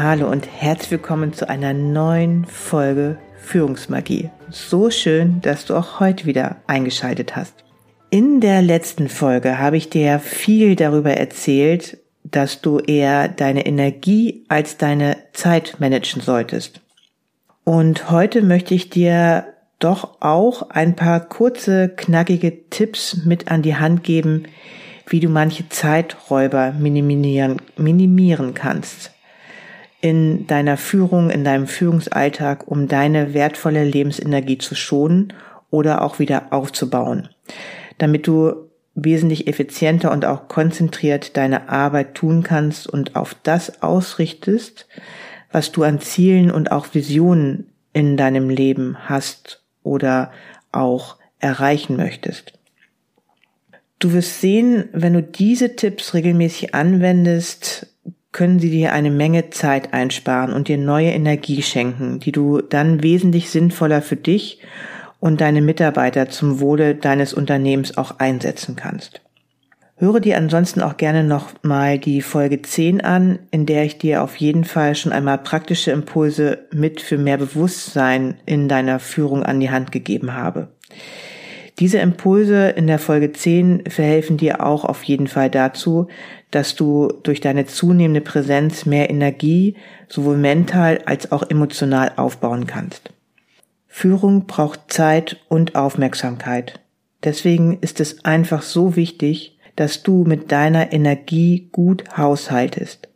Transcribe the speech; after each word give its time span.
Hallo 0.00 0.30
und 0.30 0.46
herzlich 0.46 0.92
willkommen 0.92 1.32
zu 1.32 1.48
einer 1.48 1.74
neuen 1.74 2.44
Folge 2.44 3.18
Führungsmagie. 3.40 4.30
So 4.48 4.92
schön, 4.92 5.40
dass 5.40 5.64
du 5.64 5.74
auch 5.74 5.98
heute 5.98 6.24
wieder 6.24 6.58
eingeschaltet 6.68 7.34
hast. 7.34 7.64
In 8.08 8.40
der 8.40 8.62
letzten 8.62 9.08
Folge 9.08 9.58
habe 9.58 9.76
ich 9.76 9.90
dir 9.90 10.20
viel 10.20 10.76
darüber 10.76 11.14
erzählt, 11.14 11.98
dass 12.22 12.60
du 12.60 12.78
eher 12.78 13.26
deine 13.26 13.66
Energie 13.66 14.44
als 14.46 14.76
deine 14.76 15.16
Zeit 15.32 15.80
managen 15.80 16.22
solltest. 16.22 16.80
Und 17.64 18.08
heute 18.08 18.42
möchte 18.42 18.76
ich 18.76 18.90
dir 18.90 19.46
doch 19.80 20.20
auch 20.20 20.70
ein 20.70 20.94
paar 20.94 21.18
kurze, 21.28 21.88
knackige 21.88 22.70
Tipps 22.70 23.24
mit 23.24 23.50
an 23.50 23.62
die 23.62 23.74
Hand 23.74 24.04
geben, 24.04 24.44
wie 25.08 25.18
du 25.18 25.28
manche 25.28 25.68
Zeiträuber 25.68 26.70
minimieren, 26.70 27.60
minimieren 27.76 28.54
kannst 28.54 29.10
in 30.00 30.46
deiner 30.46 30.76
Führung, 30.76 31.30
in 31.30 31.44
deinem 31.44 31.66
Führungsalltag, 31.66 32.68
um 32.68 32.86
deine 32.88 33.34
wertvolle 33.34 33.84
Lebensenergie 33.84 34.58
zu 34.58 34.74
schonen 34.74 35.32
oder 35.70 36.02
auch 36.02 36.18
wieder 36.18 36.52
aufzubauen, 36.52 37.28
damit 37.98 38.26
du 38.26 38.68
wesentlich 38.94 39.46
effizienter 39.46 40.10
und 40.10 40.24
auch 40.24 40.48
konzentriert 40.48 41.36
deine 41.36 41.68
Arbeit 41.68 42.14
tun 42.14 42.42
kannst 42.42 42.88
und 42.88 43.16
auf 43.16 43.34
das 43.42 43.82
ausrichtest, 43.82 44.86
was 45.52 45.72
du 45.72 45.82
an 45.82 46.00
Zielen 46.00 46.50
und 46.50 46.72
auch 46.72 46.94
Visionen 46.94 47.66
in 47.92 48.16
deinem 48.16 48.50
Leben 48.50 48.96
hast 49.08 49.62
oder 49.82 50.30
auch 50.72 51.16
erreichen 51.40 51.96
möchtest. 51.96 52.52
Du 53.98 54.12
wirst 54.12 54.40
sehen, 54.40 54.88
wenn 54.92 55.14
du 55.14 55.22
diese 55.22 55.74
Tipps 55.74 56.14
regelmäßig 56.14 56.74
anwendest, 56.74 57.88
können 58.38 58.60
sie 58.60 58.70
dir 58.70 58.92
eine 58.92 59.10
Menge 59.10 59.50
Zeit 59.50 59.92
einsparen 59.92 60.52
und 60.52 60.68
dir 60.68 60.78
neue 60.78 61.10
Energie 61.10 61.60
schenken, 61.60 62.20
die 62.20 62.30
du 62.30 62.60
dann 62.60 63.02
wesentlich 63.02 63.50
sinnvoller 63.50 64.00
für 64.00 64.14
dich 64.14 64.60
und 65.18 65.40
deine 65.40 65.60
Mitarbeiter 65.60 66.28
zum 66.28 66.60
Wohle 66.60 66.94
deines 66.94 67.34
Unternehmens 67.34 67.98
auch 67.98 68.20
einsetzen 68.20 68.76
kannst. 68.76 69.22
Höre 69.96 70.20
dir 70.20 70.36
ansonsten 70.36 70.82
auch 70.82 70.96
gerne 70.96 71.24
noch 71.24 71.52
mal 71.64 71.98
die 71.98 72.22
Folge 72.22 72.62
10 72.62 73.00
an, 73.00 73.40
in 73.50 73.66
der 73.66 73.82
ich 73.82 73.98
dir 73.98 74.22
auf 74.22 74.36
jeden 74.36 74.62
Fall 74.62 74.94
schon 74.94 75.10
einmal 75.10 75.38
praktische 75.38 75.90
Impulse 75.90 76.60
mit 76.72 77.00
für 77.00 77.18
mehr 77.18 77.38
Bewusstsein 77.38 78.36
in 78.46 78.68
deiner 78.68 79.00
Führung 79.00 79.42
an 79.42 79.58
die 79.58 79.70
Hand 79.70 79.90
gegeben 79.90 80.34
habe. 80.34 80.68
Diese 81.78 81.98
Impulse 81.98 82.70
in 82.70 82.88
der 82.88 82.98
Folge 82.98 83.32
10 83.32 83.84
verhelfen 83.88 84.36
dir 84.36 84.66
auch 84.66 84.84
auf 84.84 85.04
jeden 85.04 85.28
Fall 85.28 85.48
dazu, 85.48 86.08
dass 86.50 86.74
du 86.74 87.12
durch 87.22 87.40
deine 87.40 87.66
zunehmende 87.66 88.20
Präsenz 88.20 88.84
mehr 88.84 89.10
Energie 89.10 89.76
sowohl 90.08 90.36
mental 90.36 91.00
als 91.06 91.30
auch 91.30 91.48
emotional 91.48 92.12
aufbauen 92.16 92.66
kannst. 92.66 93.10
Führung 93.86 94.46
braucht 94.46 94.92
Zeit 94.92 95.38
und 95.48 95.76
Aufmerksamkeit. 95.76 96.80
Deswegen 97.22 97.78
ist 97.80 98.00
es 98.00 98.24
einfach 98.24 98.62
so 98.62 98.96
wichtig, 98.96 99.58
dass 99.76 100.02
du 100.02 100.24
mit 100.24 100.50
deiner 100.50 100.92
Energie 100.92 101.68
gut 101.70 102.16
haushaltest, 102.16 103.08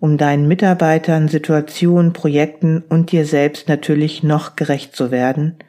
um 0.00 0.18
deinen 0.18 0.48
Mitarbeitern, 0.48 1.28
Situationen, 1.28 2.12
Projekten 2.12 2.82
und 2.86 3.10
dir 3.10 3.24
selbst 3.24 3.68
natürlich 3.68 4.22
noch 4.22 4.54
gerecht 4.54 4.94
zu 4.94 5.10
werden– 5.10 5.56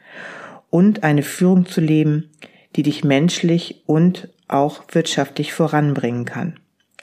und 0.73 1.03
eine 1.03 1.22
Führung 1.22 1.67
zu 1.67 1.81
leben, 1.81 2.31
die 2.75 2.81
dich 2.81 3.03
menschlich 3.03 3.84
und 3.85 4.29
auch 4.47 4.81
wirtschaftlich 4.91 5.53
voranbringen 5.53 6.25
kann. 6.25 6.59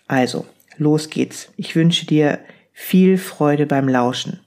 Also, 0.08 0.44
los 0.76 1.08
geht's. 1.08 1.53
Ich 1.56 1.76
wünsche 1.76 2.04
dir 2.04 2.41
viel 2.72 3.16
Freude 3.16 3.66
beim 3.66 3.88
Lauschen. 3.88 4.41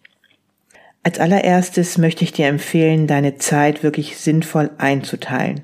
Als 1.04 1.22
allererstes 1.22 1.98
möchte 1.98 2.26
ich 2.26 2.34
dir 2.34 2.48
empfehlen, 2.48 3.08
deine 3.08 3.38
Zeit 3.38 3.82
wirklich 3.82 4.18
sinnvoll 4.18 4.72
einzuteilen. 4.78 5.62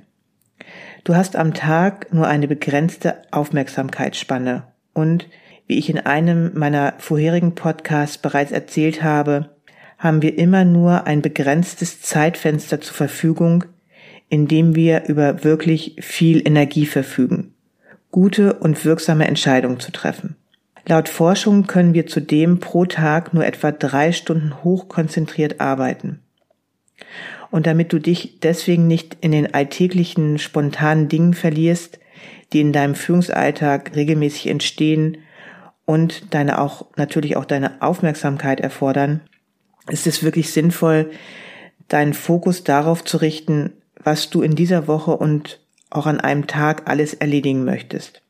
Du 1.04 1.18
hast 1.18 1.36
am 1.36 1.54
Tag 1.54 2.14
nur 2.14 2.28
eine 2.28 2.48
begrenzte 2.48 3.24
Aufmerksamkeitsspanne 3.32 4.68
und, 4.94 5.28
wie 5.68 5.78
ich 5.78 5.90
in 5.90 6.00
einem 6.00 6.58
meiner 6.58 6.94
vorherigen 6.98 7.56
Podcasts 7.56 8.20
bereits 8.20 8.54
erzählt 8.54 9.04
habe, 9.04 9.50
haben 10.00 10.22
wir 10.22 10.38
immer 10.38 10.66
nur 10.66 11.06
ein 11.06 11.22
begrenztes 11.22 12.02
Zeitfenster 12.02 12.82
zur 12.82 12.96
Verfügung, 12.96 13.66
in 14.30 14.48
dem 14.48 14.76
wir 14.76 15.06
über 15.08 15.44
wirklich 15.44 15.98
viel 16.00 16.46
Energie 16.48 16.86
verfügen, 16.86 17.54
gute 18.10 18.54
und 18.54 18.84
wirksame 18.86 19.28
Entscheidungen 19.28 19.80
zu 19.80 19.92
treffen. 19.92 20.36
Laut 20.88 21.10
Forschung 21.10 21.68
können 21.68 21.94
wir 21.94 22.08
zudem 22.08 22.60
pro 22.60 22.86
Tag 22.86 23.34
nur 23.34 23.46
etwa 23.46 23.72
drei 23.72 24.12
Stunden 24.12 24.64
hochkonzentriert 24.64 25.60
arbeiten. 25.60 26.22
Und 27.52 27.68
damit 27.68 27.92
du 27.92 28.00
dich 28.00 28.40
deswegen 28.40 28.88
nicht 28.88 29.18
in 29.22 29.32
den 29.32 29.54
alltäglichen 29.54 30.38
spontanen 30.40 31.10
Dingen 31.10 31.34
verlierst, 31.34 32.00
die 32.54 32.62
in 32.62 32.74
deinem 32.74 32.96
Führungsalltag 32.96 33.96
regelmäßig 33.96 34.48
entstehen 34.48 35.18
und 35.86 36.34
deine 36.34 36.60
auch 36.60 36.86
natürlich 36.96 37.36
auch 37.36 37.46
deine 37.46 37.82
Aufmerksamkeit 37.82 38.60
erfordern, 38.60 39.22
ist 39.90 40.08
es 40.08 40.24
wirklich 40.24 40.52
sinnvoll, 40.52 41.12
deinen 41.88 42.14
Fokus 42.14 42.64
darauf 42.64 43.04
zu 43.04 43.18
richten, 43.18 43.74
was 44.04 44.30
du 44.30 44.42
in 44.42 44.56
dieser 44.56 44.88
Woche 44.88 45.12
und 45.12 45.60
auch 45.90 46.06
an 46.06 46.20
einem 46.20 46.48
Tag 46.48 46.90
alles 46.90 47.14
erledigen 47.14 47.66
möchtest. 47.66 48.22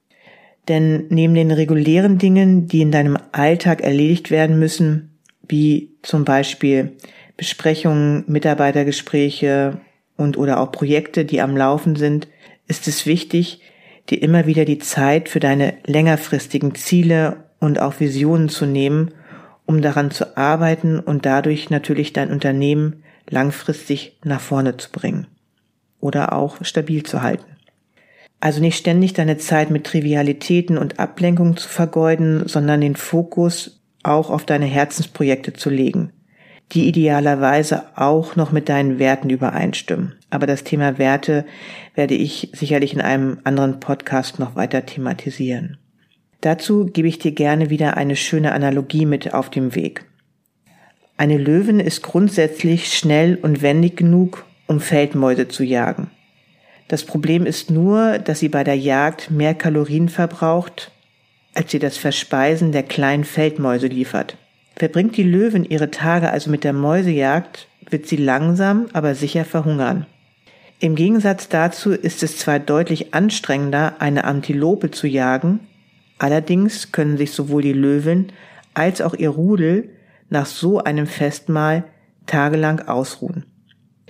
Denn 0.67 1.05
neben 1.09 1.33
den 1.33 1.51
regulären 1.51 2.17
Dingen, 2.17 2.67
die 2.67 2.81
in 2.81 2.91
deinem 2.91 3.17
Alltag 3.31 3.81
erledigt 3.81 4.31
werden 4.31 4.59
müssen, 4.59 5.17
wie 5.47 5.91
zum 6.01 6.25
Beispiel 6.25 6.93
Besprechungen, 7.37 8.23
Mitarbeitergespräche 8.27 9.81
und 10.15 10.37
oder 10.37 10.59
auch 10.59 10.71
Projekte, 10.71 11.25
die 11.25 11.41
am 11.41 11.57
Laufen 11.57 11.95
sind, 11.95 12.27
ist 12.67 12.87
es 12.87 13.05
wichtig, 13.05 13.61
dir 14.09 14.21
immer 14.21 14.45
wieder 14.45 14.65
die 14.65 14.79
Zeit 14.79 15.29
für 15.29 15.39
deine 15.39 15.73
längerfristigen 15.85 16.75
Ziele 16.75 17.45
und 17.59 17.79
auch 17.79 17.99
Visionen 17.99 18.49
zu 18.49 18.65
nehmen 18.65 19.11
um 19.69 19.83
daran 19.83 20.09
zu 20.09 20.35
arbeiten 20.35 20.99
und 20.99 21.27
dadurch 21.27 21.69
natürlich 21.69 22.11
dein 22.11 22.31
Unternehmen 22.31 23.03
langfristig 23.29 24.17
nach 24.23 24.41
vorne 24.41 24.77
zu 24.77 24.89
bringen 24.91 25.27
oder 25.99 26.33
auch 26.33 26.57
stabil 26.65 27.03
zu 27.03 27.21
halten. 27.21 27.45
Also 28.39 28.61
nicht 28.61 28.79
ständig 28.79 29.13
deine 29.13 29.37
Zeit 29.37 29.69
mit 29.69 29.83
Trivialitäten 29.83 30.79
und 30.79 30.99
Ablenkungen 30.99 31.55
zu 31.55 31.69
vergeuden, 31.69 32.47
sondern 32.47 32.81
den 32.81 32.95
Fokus 32.95 33.79
auch 34.01 34.31
auf 34.31 34.43
deine 34.43 34.65
Herzensprojekte 34.65 35.53
zu 35.53 35.69
legen, 35.69 36.13
die 36.71 36.87
idealerweise 36.87 37.95
auch 37.95 38.35
noch 38.35 38.51
mit 38.51 38.69
deinen 38.69 38.97
Werten 38.97 39.29
übereinstimmen. 39.29 40.15
Aber 40.31 40.47
das 40.47 40.63
Thema 40.63 40.97
Werte 40.97 41.45
werde 41.93 42.15
ich 42.15 42.49
sicherlich 42.53 42.95
in 42.95 43.01
einem 43.01 43.37
anderen 43.43 43.79
Podcast 43.79 44.39
noch 44.39 44.55
weiter 44.55 44.87
thematisieren. 44.87 45.77
Dazu 46.41 46.85
gebe 46.85 47.07
ich 47.07 47.19
dir 47.19 47.31
gerne 47.31 47.69
wieder 47.69 47.97
eine 47.97 48.15
schöne 48.15 48.53
Analogie 48.53 49.05
mit 49.05 49.33
auf 49.33 49.49
dem 49.49 49.75
Weg. 49.75 50.05
Eine 51.17 51.37
Löwin 51.37 51.81
ist 51.81 52.01
grundsätzlich 52.01 52.93
schnell 52.93 53.37
und 53.41 53.61
wendig 53.61 53.97
genug, 53.97 54.45
um 54.67 54.79
Feldmäuse 54.79 55.49
zu 55.49 55.63
jagen. 55.63 56.11
Das 56.87 57.03
Problem 57.03 57.45
ist 57.45 57.69
nur, 57.69 58.19
dass 58.19 58.39
sie 58.39 58.49
bei 58.49 58.63
der 58.63 58.77
Jagd 58.77 59.29
mehr 59.29 59.53
Kalorien 59.53 60.07
verbraucht, 60.07 60.91
als 61.53 61.71
sie 61.71 61.79
das 61.79 61.97
Verspeisen 61.97 62.71
der 62.71 62.83
kleinen 62.83 63.25
Feldmäuse 63.25 63.87
liefert. 63.87 64.37
Verbringt 64.75 65.17
die 65.17 65.23
Löwin 65.23 65.65
ihre 65.65 65.91
Tage 65.91 66.31
also 66.31 66.49
mit 66.49 66.63
der 66.63 66.71
Mäusejagd, 66.71 67.67
wird 67.89 68.07
sie 68.07 68.15
langsam, 68.15 68.85
aber 68.93 69.13
sicher 69.13 69.43
verhungern. 69.43 70.05
Im 70.79 70.95
Gegensatz 70.95 71.49
dazu 71.49 71.91
ist 71.91 72.23
es 72.23 72.37
zwar 72.37 72.59
deutlich 72.59 73.13
anstrengender, 73.13 73.95
eine 73.99 74.23
Antilope 74.23 74.89
zu 74.91 75.05
jagen, 75.07 75.59
allerdings 76.19 76.91
können 76.91 77.17
sich 77.17 77.31
sowohl 77.31 77.61
die 77.61 77.73
Löwin 77.73 78.31
als 78.73 79.01
auch 79.01 79.13
ihr 79.13 79.29
Rudel 79.29 79.89
nach 80.29 80.45
so 80.45 80.77
einem 80.79 81.07
Festmahl 81.07 81.85
tagelang 82.25 82.81
ausruhen. 82.81 83.45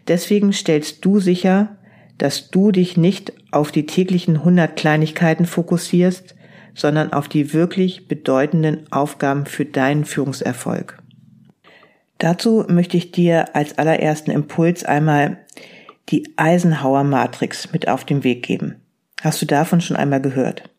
Deswegen 0.08 0.54
stellst 0.54 1.06
du 1.06 1.20
sicher, 1.20 1.78
dass 2.18 2.52
du 2.52 2.72
dich 2.72 2.98
nicht 2.98 3.34
auf 3.52 3.72
die 3.72 3.86
täglichen 3.86 4.44
hundert 4.44 4.76
Kleinigkeiten 4.76 5.46
fokussierst, 5.46 6.36
sondern 6.76 7.14
auf 7.14 7.28
die 7.28 7.54
wirklich 7.54 8.08
bedeutenden 8.08 8.92
Aufgaben 8.92 9.46
für 9.46 9.66
deinen 9.66 10.06
Führungserfolg. 10.06 11.02
Dazu 12.18 12.66
möchte 12.68 12.98
ich 12.98 13.12
dir 13.12 13.56
als 13.56 13.78
allerersten 13.78 14.32
Impuls 14.32 14.84
einmal 14.84 15.38
die 16.10 16.34
Eisenhower 16.36 17.04
Matrix 17.04 17.72
mit 17.72 17.88
auf 17.88 18.04
den 18.04 18.24
Weg 18.24 18.44
geben. 18.44 18.76
Hast 19.22 19.42
du 19.42 19.46
davon 19.46 19.80
schon 19.80 19.96
einmal 19.96 20.22
gehört? 20.22 20.70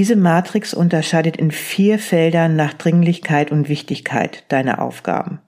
Diese 0.00 0.16
Matrix 0.16 0.72
unterscheidet 0.72 1.36
in 1.36 1.50
vier 1.50 1.98
Feldern 1.98 2.56
nach 2.56 2.72
Dringlichkeit 2.72 3.52
und 3.52 3.68
Wichtigkeit 3.68 4.44
deiner 4.48 4.80
Aufgaben. 4.80 5.40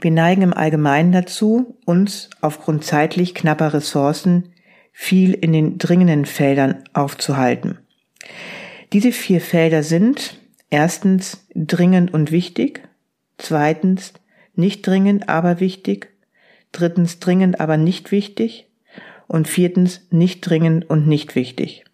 Wir 0.00 0.10
neigen 0.10 0.42
im 0.42 0.52
Allgemeinen 0.52 1.12
dazu, 1.12 1.78
uns 1.84 2.28
aufgrund 2.40 2.82
zeitlich 2.82 3.36
knapper 3.36 3.72
Ressourcen 3.72 4.48
viel 4.90 5.32
in 5.32 5.52
den 5.52 5.78
dringenden 5.78 6.24
Feldern 6.24 6.82
aufzuhalten. 6.92 7.78
Diese 8.92 9.12
vier 9.12 9.40
Felder 9.40 9.84
sind 9.84 10.40
erstens 10.68 11.46
dringend 11.54 12.12
und 12.12 12.32
wichtig, 12.32 12.88
zweitens 13.38 14.12
nicht 14.56 14.84
dringend, 14.84 15.28
aber 15.28 15.60
wichtig, 15.60 16.08
drittens 16.72 17.20
dringend, 17.20 17.60
aber 17.60 17.76
nicht 17.76 18.10
wichtig 18.10 18.66
und 19.28 19.46
viertens 19.46 20.00
nicht 20.10 20.40
dringend 20.40 20.90
und 20.90 21.06
nicht 21.06 21.36
wichtig. 21.36 21.84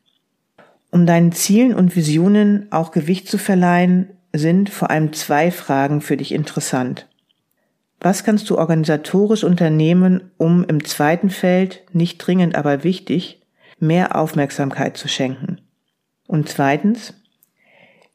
Um 0.91 1.07
deinen 1.07 1.33
Zielen 1.33 1.75
und 1.75 1.97
Visionen 1.97 2.71
auch 2.73 2.93
Gewicht 2.93 3.29
zu 3.29 3.39
verleihen, 3.39 4.11
sind 4.33 4.71
vor 4.71 4.91
allem 4.91 5.13
zwei 5.13 5.51
Fragen 5.51 6.01
für 6.01 6.17
dich 6.17 6.33
interessant. 6.33 7.07
Was 8.01 8.25
kannst 8.25 8.49
du 8.49 8.57
organisatorisch 8.57 9.45
unternehmen, 9.45 10.31
um 10.37 10.65
im 10.65 10.85
zweiten 10.85 11.31
Feld, 11.31 11.85
nicht 11.93 12.19
dringend, 12.19 12.55
aber 12.55 12.85
wichtig, 12.85 13.43
mehr 13.81 14.17
Aufmerksamkeit 14.17 14.97
zu 14.97 15.09
schenken? 15.09 15.61
Und 16.27 16.49
zweitens, 16.49 17.15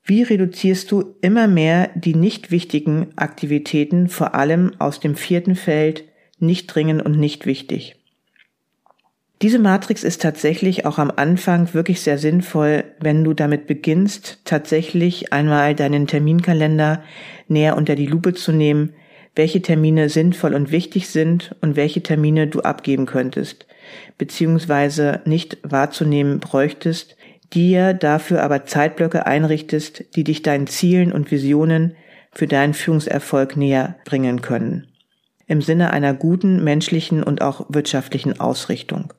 wie 0.06 0.24
reduzierst 0.24 0.92
du 0.92 1.16
immer 1.22 1.48
mehr 1.48 1.90
die 1.96 2.16
nicht 2.16 2.52
wichtigen 2.52 3.14
Aktivitäten, 3.18 4.08
vor 4.08 4.36
allem 4.36 4.74
aus 4.80 5.00
dem 5.00 5.16
vierten 5.16 5.56
Feld, 5.56 6.06
nicht 6.40 6.68
dringend 6.68 7.02
und 7.02 7.18
nicht 7.18 7.46
wichtig? 7.46 8.02
Diese 9.44 9.60
Matrix 9.60 10.06
ist 10.06 10.22
tatsächlich 10.22 10.86
auch 10.86 11.00
am 11.00 11.12
Anfang 11.13 11.74
wirklich 11.74 12.00
sehr 12.00 12.18
sinnvoll, 12.18 12.86
wenn 13.01 13.25
du 13.25 13.34
damit 13.34 13.68
beginnst, 13.68 14.40
tatsächlich 14.45 15.34
einmal 15.34 15.75
deinen 15.75 16.07
Terminkalender 16.07 17.04
näher 17.50 17.75
unter 17.75 17.95
die 17.95 18.06
Lupe 18.06 18.34
zu 18.34 18.54
nehmen, 18.54 18.94
welche 19.36 19.62
Termine 19.62 20.07
sinnvoll 20.07 20.54
und 20.54 20.72
wichtig 20.72 21.10
sind 21.10 21.57
und 21.60 21.75
welche 21.75 22.01
Termine 22.01 22.48
du 22.48 22.62
abgeben 22.62 23.06
könntest, 23.06 23.68
beziehungsweise 24.18 25.19
nicht 25.25 25.57
wahrzunehmen 25.62 26.39
bräuchtest, 26.39 27.18
dir 27.54 27.94
dafür 27.94 28.44
aber 28.44 28.63
Zeitblöcke 28.63 29.25
einrichtest, 29.25 30.16
die 30.16 30.24
dich 30.24 30.42
deinen 30.42 30.68
Zielen 30.68 31.12
und 31.12 31.31
Visionen 31.31 31.98
für 32.31 32.48
deinen 32.48 32.74
Führungserfolg 32.74 33.57
näher 33.57 33.98
bringen 34.06 34.42
können. 34.42 34.88
Im 35.48 35.62
Sinne 35.62 35.92
einer 35.92 36.13
guten 36.13 36.63
menschlichen 36.63 37.24
und 37.24 37.42
auch 37.42 37.66
wirtschaftlichen 37.68 38.39
Ausrichtung. 38.39 39.12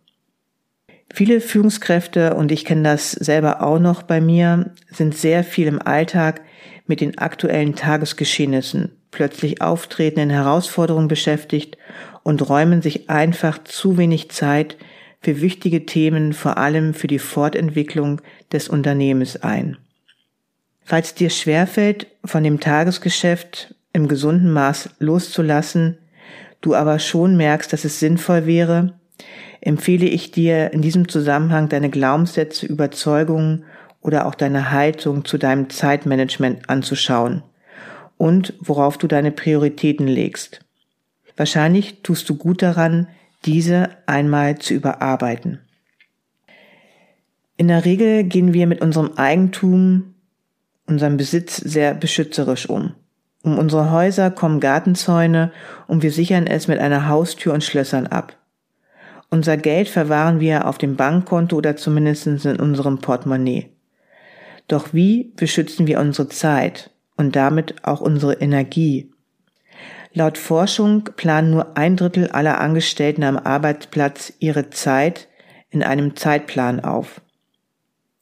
Viele 1.14 1.40
Führungskräfte, 1.40 2.34
und 2.34 2.50
ich 2.50 2.64
kenne 2.64 2.82
das 2.82 3.12
selber 3.12 3.62
auch 3.62 3.78
noch 3.78 4.02
bei 4.02 4.20
mir, 4.20 4.72
sind 4.90 5.16
sehr 5.16 5.44
viel 5.44 5.68
im 5.68 5.80
Alltag 5.80 6.40
mit 6.88 7.00
den 7.00 7.18
aktuellen 7.18 7.76
Tagesgeschehnissen, 7.76 8.90
plötzlich 9.12 9.62
auftretenden 9.62 10.30
Herausforderungen 10.30 11.06
beschäftigt 11.06 11.78
und 12.24 12.48
räumen 12.48 12.82
sich 12.82 13.10
einfach 13.10 13.62
zu 13.62 13.96
wenig 13.96 14.32
Zeit 14.32 14.76
für 15.20 15.40
wichtige 15.40 15.86
Themen, 15.86 16.32
vor 16.32 16.58
allem 16.58 16.94
für 16.94 17.06
die 17.06 17.20
Fortentwicklung 17.20 18.20
des 18.52 18.68
Unternehmens 18.68 19.36
ein. 19.36 19.76
Falls 20.82 21.14
dir 21.14 21.30
schwerfällt, 21.30 22.08
von 22.24 22.42
dem 22.42 22.58
Tagesgeschäft 22.58 23.76
im 23.92 24.08
gesunden 24.08 24.52
Maß 24.52 24.90
loszulassen, 24.98 25.96
du 26.60 26.74
aber 26.74 26.98
schon 26.98 27.36
merkst, 27.36 27.72
dass 27.72 27.84
es 27.84 28.00
sinnvoll 28.00 28.46
wäre, 28.46 28.98
empfehle 29.60 30.06
ich 30.06 30.30
dir 30.30 30.72
in 30.72 30.82
diesem 30.82 31.08
Zusammenhang 31.08 31.68
deine 31.68 31.90
Glaubenssätze, 31.90 32.66
Überzeugungen 32.66 33.64
oder 34.00 34.26
auch 34.26 34.34
deine 34.34 34.70
Haltung 34.70 35.24
zu 35.24 35.38
deinem 35.38 35.70
Zeitmanagement 35.70 36.68
anzuschauen 36.68 37.42
und 38.16 38.54
worauf 38.60 38.98
du 38.98 39.06
deine 39.06 39.32
Prioritäten 39.32 40.06
legst. 40.06 40.60
Wahrscheinlich 41.36 42.02
tust 42.02 42.28
du 42.28 42.36
gut 42.36 42.62
daran, 42.62 43.08
diese 43.44 43.90
einmal 44.06 44.58
zu 44.58 44.74
überarbeiten. 44.74 45.60
In 47.56 47.68
der 47.68 47.84
Regel 47.84 48.24
gehen 48.24 48.52
wir 48.52 48.66
mit 48.66 48.80
unserem 48.80 49.12
Eigentum, 49.16 50.14
unserem 50.86 51.16
Besitz 51.16 51.56
sehr 51.56 51.94
beschützerisch 51.94 52.68
um. 52.68 52.94
Um 53.42 53.58
unsere 53.58 53.90
Häuser 53.90 54.30
kommen 54.30 54.60
Gartenzäune 54.60 55.52
und 55.86 56.02
wir 56.02 56.10
sichern 56.10 56.46
es 56.46 56.66
mit 56.66 56.78
einer 56.78 57.08
Haustür 57.08 57.52
und 57.52 57.62
Schlössern 57.62 58.06
ab. 58.06 58.36
Unser 59.30 59.56
Geld 59.56 59.88
verwahren 59.88 60.40
wir 60.40 60.66
auf 60.66 60.78
dem 60.78 60.96
Bankkonto 60.96 61.56
oder 61.56 61.76
zumindest 61.76 62.26
in 62.26 62.60
unserem 62.60 62.98
Portemonnaie. 62.98 63.70
Doch 64.68 64.92
wie 64.92 65.32
beschützen 65.36 65.86
wir 65.86 66.00
unsere 66.00 66.28
Zeit 66.28 66.90
und 67.16 67.36
damit 67.36 67.84
auch 67.84 68.00
unsere 68.00 68.34
Energie? 68.34 69.10
Laut 70.12 70.38
Forschung 70.38 71.10
planen 71.16 71.50
nur 71.50 71.76
ein 71.76 71.96
Drittel 71.96 72.28
aller 72.30 72.60
Angestellten 72.60 73.24
am 73.24 73.36
Arbeitsplatz 73.36 74.32
ihre 74.38 74.70
Zeit 74.70 75.28
in 75.70 75.82
einem 75.82 76.14
Zeitplan 76.14 76.80
auf. 76.80 77.20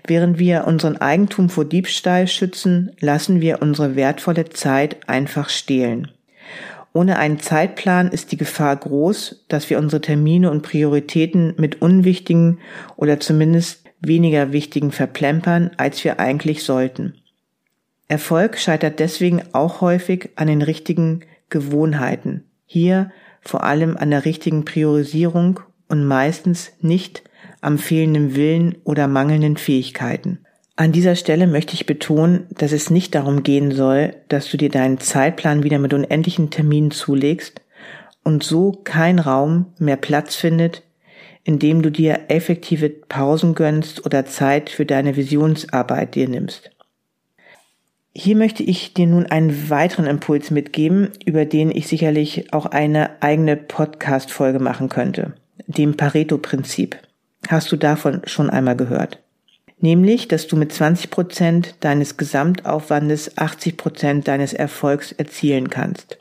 Während 0.07 0.39
wir 0.39 0.67
unseren 0.67 0.97
Eigentum 0.97 1.49
vor 1.49 1.65
Diebstahl 1.65 2.27
schützen, 2.27 2.91
lassen 3.01 3.41
wir 3.41 3.63
unsere 3.63 3.95
wertvolle 3.95 4.49
Zeit 4.49 5.09
einfach 5.09 5.49
stehlen. 5.49 6.11
Ohne 6.95 7.19
einen 7.19 7.41
Zeitplan 7.41 8.09
ist 8.09 8.33
die 8.33 8.37
Gefahr 8.37 8.77
groß, 8.77 9.45
dass 9.49 9.71
wir 9.71 9.79
unsere 9.79 10.03
Termine 10.03 10.51
und 10.51 10.63
Prioritäten 10.63 11.55
mit 11.57 11.81
unwichtigen 11.81 12.59
oder 12.97 13.19
zumindest 13.19 13.85
weniger 14.01 14.53
wichtigen 14.53 14.93
verplempern, 14.93 15.71
als 15.79 16.05
wir 16.05 16.21
eigentlich 16.21 16.65
sollten. 16.65 17.15
Erfolg 18.09 18.59
scheitert 18.59 18.99
deswegen 18.99 19.43
auch 19.53 19.81
häufig 19.81 20.31
an 20.37 20.49
den 20.49 20.61
richtigen 20.61 21.21
Gewohnheiten. 21.49 22.45
Hier 22.67 23.11
vor 23.41 23.65
allem 23.65 23.97
an 23.97 24.11
der 24.11 24.25
richtigen 24.25 24.65
Priorisierung 24.65 25.61
und 25.89 26.05
meistens 26.05 26.73
nicht 26.81 27.23
am 27.61 27.79
fehlenden 27.79 28.35
Willen 28.37 28.77
oder 28.85 29.09
mangelnden 29.09 29.57
Fähigkeiten. 29.57 30.41
An 30.75 30.93
dieser 30.93 31.17
Stelle 31.17 31.47
möchte 31.47 31.75
ich 31.75 31.85
betonen, 31.85 32.47
dass 32.51 32.73
es 32.73 32.89
nicht 32.89 33.15
darum 33.15 33.43
gehen 33.43 33.73
soll, 33.73 34.17
dass 34.29 34.51
du 34.51 34.57
dir 34.57 34.71
deinen 34.71 34.99
Zeitplan 34.99 35.63
wieder 35.63 35.79
mit 35.79 35.93
unendlichen 35.93 36.51
Terminen 36.51 36.91
zulegst 36.91 37.61
und 38.25 38.43
so 38.43 38.73
kein 38.85 39.19
Raum 39.19 39.67
mehr 39.79 39.97
Platz 39.97 40.35
findet, 40.35 40.83
in 41.45 41.59
dem 41.59 41.83
du 41.83 41.91
dir 41.91 42.21
effektive 42.29 42.89
Pausen 42.89 43.55
gönnst 43.55 44.07
oder 44.07 44.25
Zeit 44.25 44.71
für 44.71 44.87
deine 44.87 45.17
Visionsarbeit 45.17 46.15
dir 46.15 46.29
nimmst. 46.29 46.71
Hier 48.15 48.37
möchte 48.37 48.63
ich 48.63 48.95
dir 48.95 49.07
nun 49.07 49.27
einen 49.27 49.71
weiteren 49.71 50.07
Impuls 50.07 50.51
mitgeben, 50.51 51.11
über 51.25 51.45
den 51.45 51.71
ich 51.71 51.89
sicherlich 51.89 52.53
auch 52.53 52.67
eine 52.67 53.23
eigene 53.23 53.57
Podcast-Folge 53.57 54.59
machen 54.59 54.89
könnte. 54.89 55.33
Dem 55.67 55.97
Pareto-Prinzip. 55.97 56.97
Hast 57.49 57.73
du 57.73 57.77
davon 57.77 58.23
schon 58.27 58.51
einmal 58.51 58.77
gehört? 58.77 59.22
Nämlich, 59.83 60.29
dass 60.29 60.47
du 60.47 60.57
mit 60.57 60.73
20 60.73 61.11
Prozent 61.11 61.75
deines 61.81 62.17
Gesamtaufwandes 62.17 63.37
80 63.37 63.77
Prozent 63.77 64.29
deines 64.29 64.53
Erfolgs 64.53 65.13
erzielen 65.13 65.71
kannst. 65.71 66.19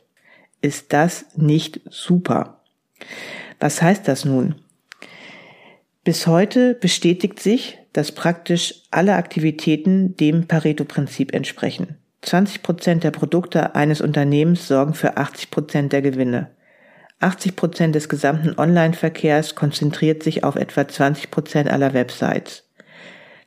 Ist 0.60 0.92
das 0.92 1.24
nicht 1.36 1.80
super? 1.90 2.60
Was 3.58 3.80
heißt 3.80 4.06
das 4.06 4.24
nun? 4.24 4.56
Bis 6.04 6.26
heute 6.26 6.74
bestätigt 6.74 7.40
sich, 7.40 7.78
dass 7.92 8.12
praktisch 8.12 8.82
alle 8.90 9.14
Aktivitäten 9.14 10.16
dem 10.16 10.46
Pareto-Prinzip 10.48 11.32
entsprechen. 11.32 11.96
20 12.22 12.62
Prozent 12.62 13.04
der 13.04 13.10
Produkte 13.10 13.74
eines 13.74 14.00
Unternehmens 14.00 14.68
sorgen 14.68 14.94
für 14.94 15.16
80 15.16 15.50
Prozent 15.50 15.92
der 15.92 16.02
Gewinne. 16.02 16.50
80 17.20 17.54
Prozent 17.54 17.94
des 17.94 18.08
gesamten 18.08 18.58
Online-Verkehrs 18.58 19.54
konzentriert 19.54 20.22
sich 20.22 20.42
auf 20.42 20.56
etwa 20.56 20.86
20 20.86 21.30
Prozent 21.30 21.70
aller 21.70 21.94
Websites. 21.94 22.61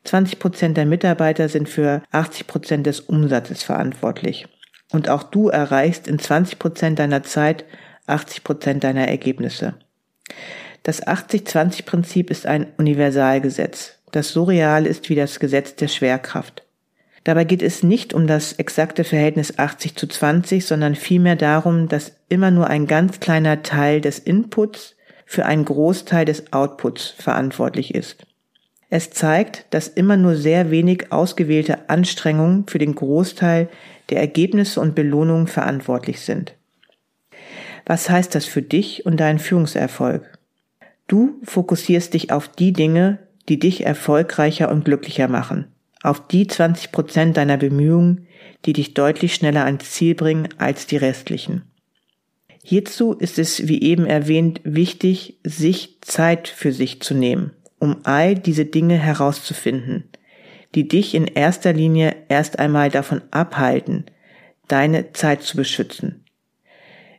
20 0.05 0.39
Prozent 0.39 0.77
der 0.77 0.85
Mitarbeiter 0.85 1.49
sind 1.49 1.67
für 1.67 2.01
80 2.11 2.47
Prozent 2.47 2.87
des 2.87 3.01
Umsatzes 3.01 3.63
verantwortlich. 3.63 4.47
Und 4.91 5.09
auch 5.09 5.23
du 5.23 5.49
erreichst 5.49 6.07
in 6.07 6.19
20 6.19 6.59
Prozent 6.59 6.99
deiner 6.99 7.23
Zeit 7.23 7.65
80 8.07 8.43
Prozent 8.43 8.83
deiner 8.83 9.07
Ergebnisse. 9.07 9.73
Das 10.83 11.05
80-20-Prinzip 11.05 12.29
ist 12.29 12.45
ein 12.45 12.67
Universalgesetz, 12.77 13.97
das 14.11 14.29
so 14.29 14.43
real 14.43 14.85
ist 14.85 15.09
wie 15.09 15.15
das 15.15 15.39
Gesetz 15.39 15.75
der 15.75 15.87
Schwerkraft. 15.87 16.63
Dabei 17.23 17.43
geht 17.43 17.63
es 17.63 17.81
nicht 17.81 18.13
um 18.13 18.27
das 18.27 18.53
exakte 18.53 19.03
Verhältnis 19.03 19.57
80 19.57 19.95
zu 19.95 20.05
20, 20.05 20.63
sondern 20.63 20.93
vielmehr 20.93 21.35
darum, 21.35 21.87
dass 21.87 22.17
immer 22.29 22.51
nur 22.51 22.67
ein 22.67 22.85
ganz 22.85 23.19
kleiner 23.19 23.63
Teil 23.63 23.99
des 23.99 24.19
Inputs 24.19 24.95
für 25.25 25.47
einen 25.47 25.65
Großteil 25.65 26.25
des 26.25 26.53
Outputs 26.53 27.15
verantwortlich 27.17 27.95
ist. 27.95 28.27
Es 28.89 29.09
zeigt, 29.09 29.65
dass 29.71 29.87
immer 29.87 30.17
nur 30.17 30.35
sehr 30.35 30.71
wenig 30.71 31.11
ausgewählte 31.11 31.89
Anstrengungen 31.89 32.67
für 32.67 32.77
den 32.77 32.95
Großteil 32.95 33.69
der 34.09 34.19
Ergebnisse 34.19 34.79
und 34.79 34.95
Belohnungen 34.95 35.47
verantwortlich 35.47 36.21
sind. 36.21 36.53
Was 37.85 38.09
heißt 38.09 38.33
das 38.35 38.45
für 38.45 38.61
dich 38.61 39.05
und 39.05 39.19
deinen 39.19 39.39
Führungserfolg? 39.39 40.37
Du 41.07 41.39
fokussierst 41.43 42.13
dich 42.13 42.31
auf 42.31 42.47
die 42.47 42.73
Dinge, 42.73 43.19
die 43.47 43.59
dich 43.59 43.85
erfolgreicher 43.85 44.71
und 44.71 44.85
glücklicher 44.85 45.27
machen, 45.27 45.67
auf 46.01 46.27
die 46.27 46.47
20 46.47 46.91
Prozent 46.91 47.37
deiner 47.37 47.57
Bemühungen, 47.57 48.27
die 48.65 48.73
dich 48.73 48.95
deutlich 48.95 49.35
schneller 49.35 49.65
ans 49.65 49.91
Ziel 49.91 50.15
bringen 50.15 50.49
als 50.57 50.87
die 50.87 50.97
restlichen. 50.97 51.63
Hierzu 52.63 53.13
ist 53.13 53.37
es, 53.37 53.67
wie 53.67 53.83
eben 53.83 54.07
erwähnt, 54.07 54.61
wichtig, 54.63 55.37
sich 55.43 55.99
Zeit 56.01 56.47
für 56.47 56.71
sich 56.71 56.99
zu 57.01 57.13
nehmen, 57.13 57.51
um 57.79 57.97
all 58.03 58.35
diese 58.35 58.65
Dinge 58.65 58.97
herauszufinden, 58.97 60.09
die 60.73 60.87
dich 60.87 61.15
in 61.15 61.27
erster 61.27 61.73
Linie 61.73 62.15
erst 62.29 62.59
einmal 62.59 62.89
davon 62.89 63.21
abhalten, 63.31 64.05
deine 64.67 65.13
Zeit 65.13 65.43
zu 65.43 65.57
beschützen 65.57 66.25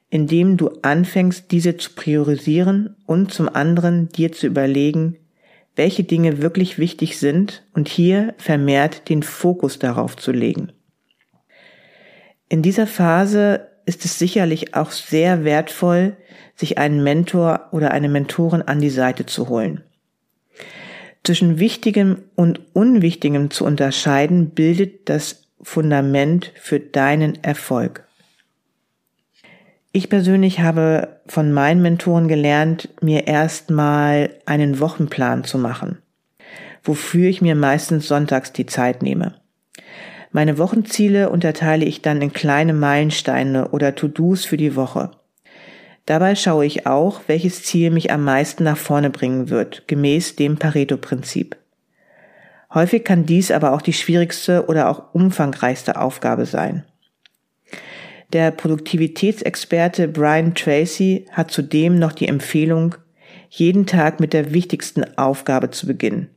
indem 0.09 0.57
du 0.57 0.71
anfängst, 0.83 1.51
diese 1.51 1.77
zu 1.77 1.91
priorisieren 1.95 2.97
und 3.07 3.33
zum 3.33 3.49
anderen 3.49 4.09
dir 4.09 4.33
zu 4.33 4.47
überlegen, 4.47 5.17
welche 5.75 6.05
Dinge 6.05 6.41
wirklich 6.41 6.79
wichtig 6.79 7.19
sind 7.19 7.65
und 7.75 7.89
hier 7.89 8.35
vermehrt 8.39 9.09
den 9.09 9.23
Fokus 9.23 9.79
darauf 9.79 10.17
zu 10.17 10.33
legen. 10.33 10.73
In 12.49 12.63
dieser 12.63 12.87
Phase 12.87 13.69
ist 13.85 14.05
es 14.05 14.19
sicherlich 14.19 14.75
auch 14.75 14.91
sehr 14.91 15.45
wertvoll, 15.45 16.17
sich 16.55 16.79
einen 16.79 17.03
Mentor 17.03 17.69
oder 17.73 17.91
eine 17.91 18.09
Mentorin 18.09 18.63
an 18.63 18.81
die 18.81 18.91
Seite 18.91 19.27
zu 19.27 19.49
holen. 19.49 19.83
Zwischen 21.27 21.59
Wichtigem 21.59 22.19
und 22.37 22.61
Unwichtigem 22.73 23.51
zu 23.51 23.65
unterscheiden, 23.65 24.51
bildet 24.51 25.09
das 25.09 25.49
Fundament 25.61 26.53
für 26.55 26.79
deinen 26.79 27.43
Erfolg. 27.43 28.07
Ich 29.91 30.09
persönlich 30.09 30.61
habe 30.61 31.19
von 31.27 31.53
meinen 31.53 31.83
Mentoren 31.83 32.29
gelernt, 32.29 32.91
mir 33.01 33.27
erstmal 33.27 34.31
einen 34.45 34.79
Wochenplan 34.79 35.43
zu 35.43 35.59
machen, 35.59 35.99
wofür 36.85 37.29
ich 37.29 37.43
mir 37.43 37.57
meistens 37.57 38.07
sonntags 38.07 38.53
die 38.53 38.67
Zeit 38.67 39.03
nehme. 39.03 39.35
Meine 40.31 40.59
Wochenziele 40.59 41.31
unterteile 41.31 41.87
ich 41.87 42.03
dann 42.03 42.23
in 42.23 42.33
kleine 42.33 42.73
Meilensteine 42.73 43.71
oder 43.71 43.97
To-Dos 43.97 44.45
für 44.45 44.57
die 44.57 44.77
Woche. 44.77 45.11
Dabei 46.07 46.37
schaue 46.37 46.65
ich 46.65 46.87
auch, 46.87 47.23
welches 47.27 47.65
Ziel 47.65 47.91
mich 47.91 48.13
am 48.13 48.25
meisten 48.25 48.63
nach 48.63 48.77
vorne 48.77 49.11
bringen 49.11 49.51
wird, 49.51 49.89
gemäß 49.89 50.37
dem 50.37 50.57
Pareto-Prinzip. 50.57 51.57
Häufig 52.73 53.05
kann 53.05 53.27
dies 53.27 53.51
aber 53.51 53.73
auch 53.73 53.83
die 53.83 53.93
schwierigste 53.93 54.67
oder 54.67 54.89
auch 54.89 55.15
umfangreichste 55.15 56.01
Aufgabe 56.01 56.47
sein. 56.47 56.85
Der 58.33 58.51
Produktivitätsexperte 58.51 60.09
Brian 60.09 60.55
Tracy 60.55 61.27
hat 61.33 61.51
zudem 61.51 61.99
noch 61.99 62.13
die 62.13 62.29
Empfehlung, 62.29 62.97
jeden 63.49 63.87
Tag 63.87 64.21
mit 64.21 64.33
der 64.33 64.53
wichtigsten 64.53 65.17
Aufgabe 65.17 65.71
zu 65.71 65.87
beginnen. 65.87 66.29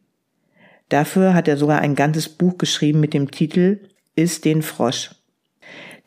Dafür 0.90 1.34
hat 1.34 1.48
er 1.48 1.58
sogar 1.58 1.82
ein 1.82 1.96
ganzes 1.96 2.30
Buch 2.30 2.58
geschrieben 2.58 3.00
mit 3.00 3.14
dem 3.14 3.30
Titel 3.30 3.80
Ist 4.16 4.46
den 4.46 4.62
Frosch. 4.62 5.12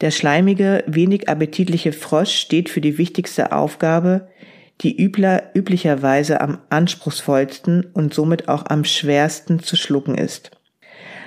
Der 0.02 0.10
schleimige, 0.10 0.82
wenig 0.88 1.28
appetitliche 1.28 1.92
Frosch 1.92 2.34
steht 2.34 2.68
für 2.68 2.80
die 2.80 2.98
wichtigste 2.98 3.52
Aufgabe, 3.52 4.28
die 4.80 5.00
übler, 5.00 5.44
üblicherweise 5.54 6.40
am 6.40 6.58
anspruchsvollsten 6.70 7.86
und 7.94 8.12
somit 8.12 8.48
auch 8.48 8.66
am 8.66 8.84
schwersten 8.84 9.60
zu 9.60 9.76
schlucken 9.76 10.18
ist. 10.18 10.50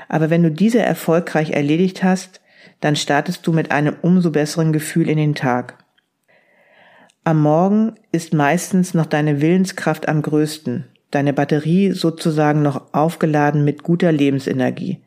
Aber 0.10 0.30
wenn 0.30 0.44
du 0.44 0.52
diese 0.52 0.80
erfolgreich 0.80 1.52
erledigt 1.52 2.04
hast, 2.04 2.42
dann 2.82 2.98
startest 2.98 3.48
du 3.48 3.54
mit 3.54 3.72
einem 3.72 3.96
umso 4.02 4.30
besseren 4.30 4.74
Gefühl 4.74 5.08
in 5.10 5.18
den 5.18 5.36
Tag. 5.36 5.78
Am 7.24 7.42
Morgen 7.42 7.96
ist 8.12 8.34
meistens 8.34 8.94
noch 8.94 9.06
deine 9.06 9.40
Willenskraft 9.40 10.10
am 10.10 10.22
größten, 10.22 10.84
deine 11.12 11.32
Batterie 11.32 11.92
sozusagen 11.92 12.62
noch 12.62 12.94
aufgeladen 12.94 13.64
mit 13.64 13.84
guter 13.84 14.12
Lebensenergie, 14.12 15.00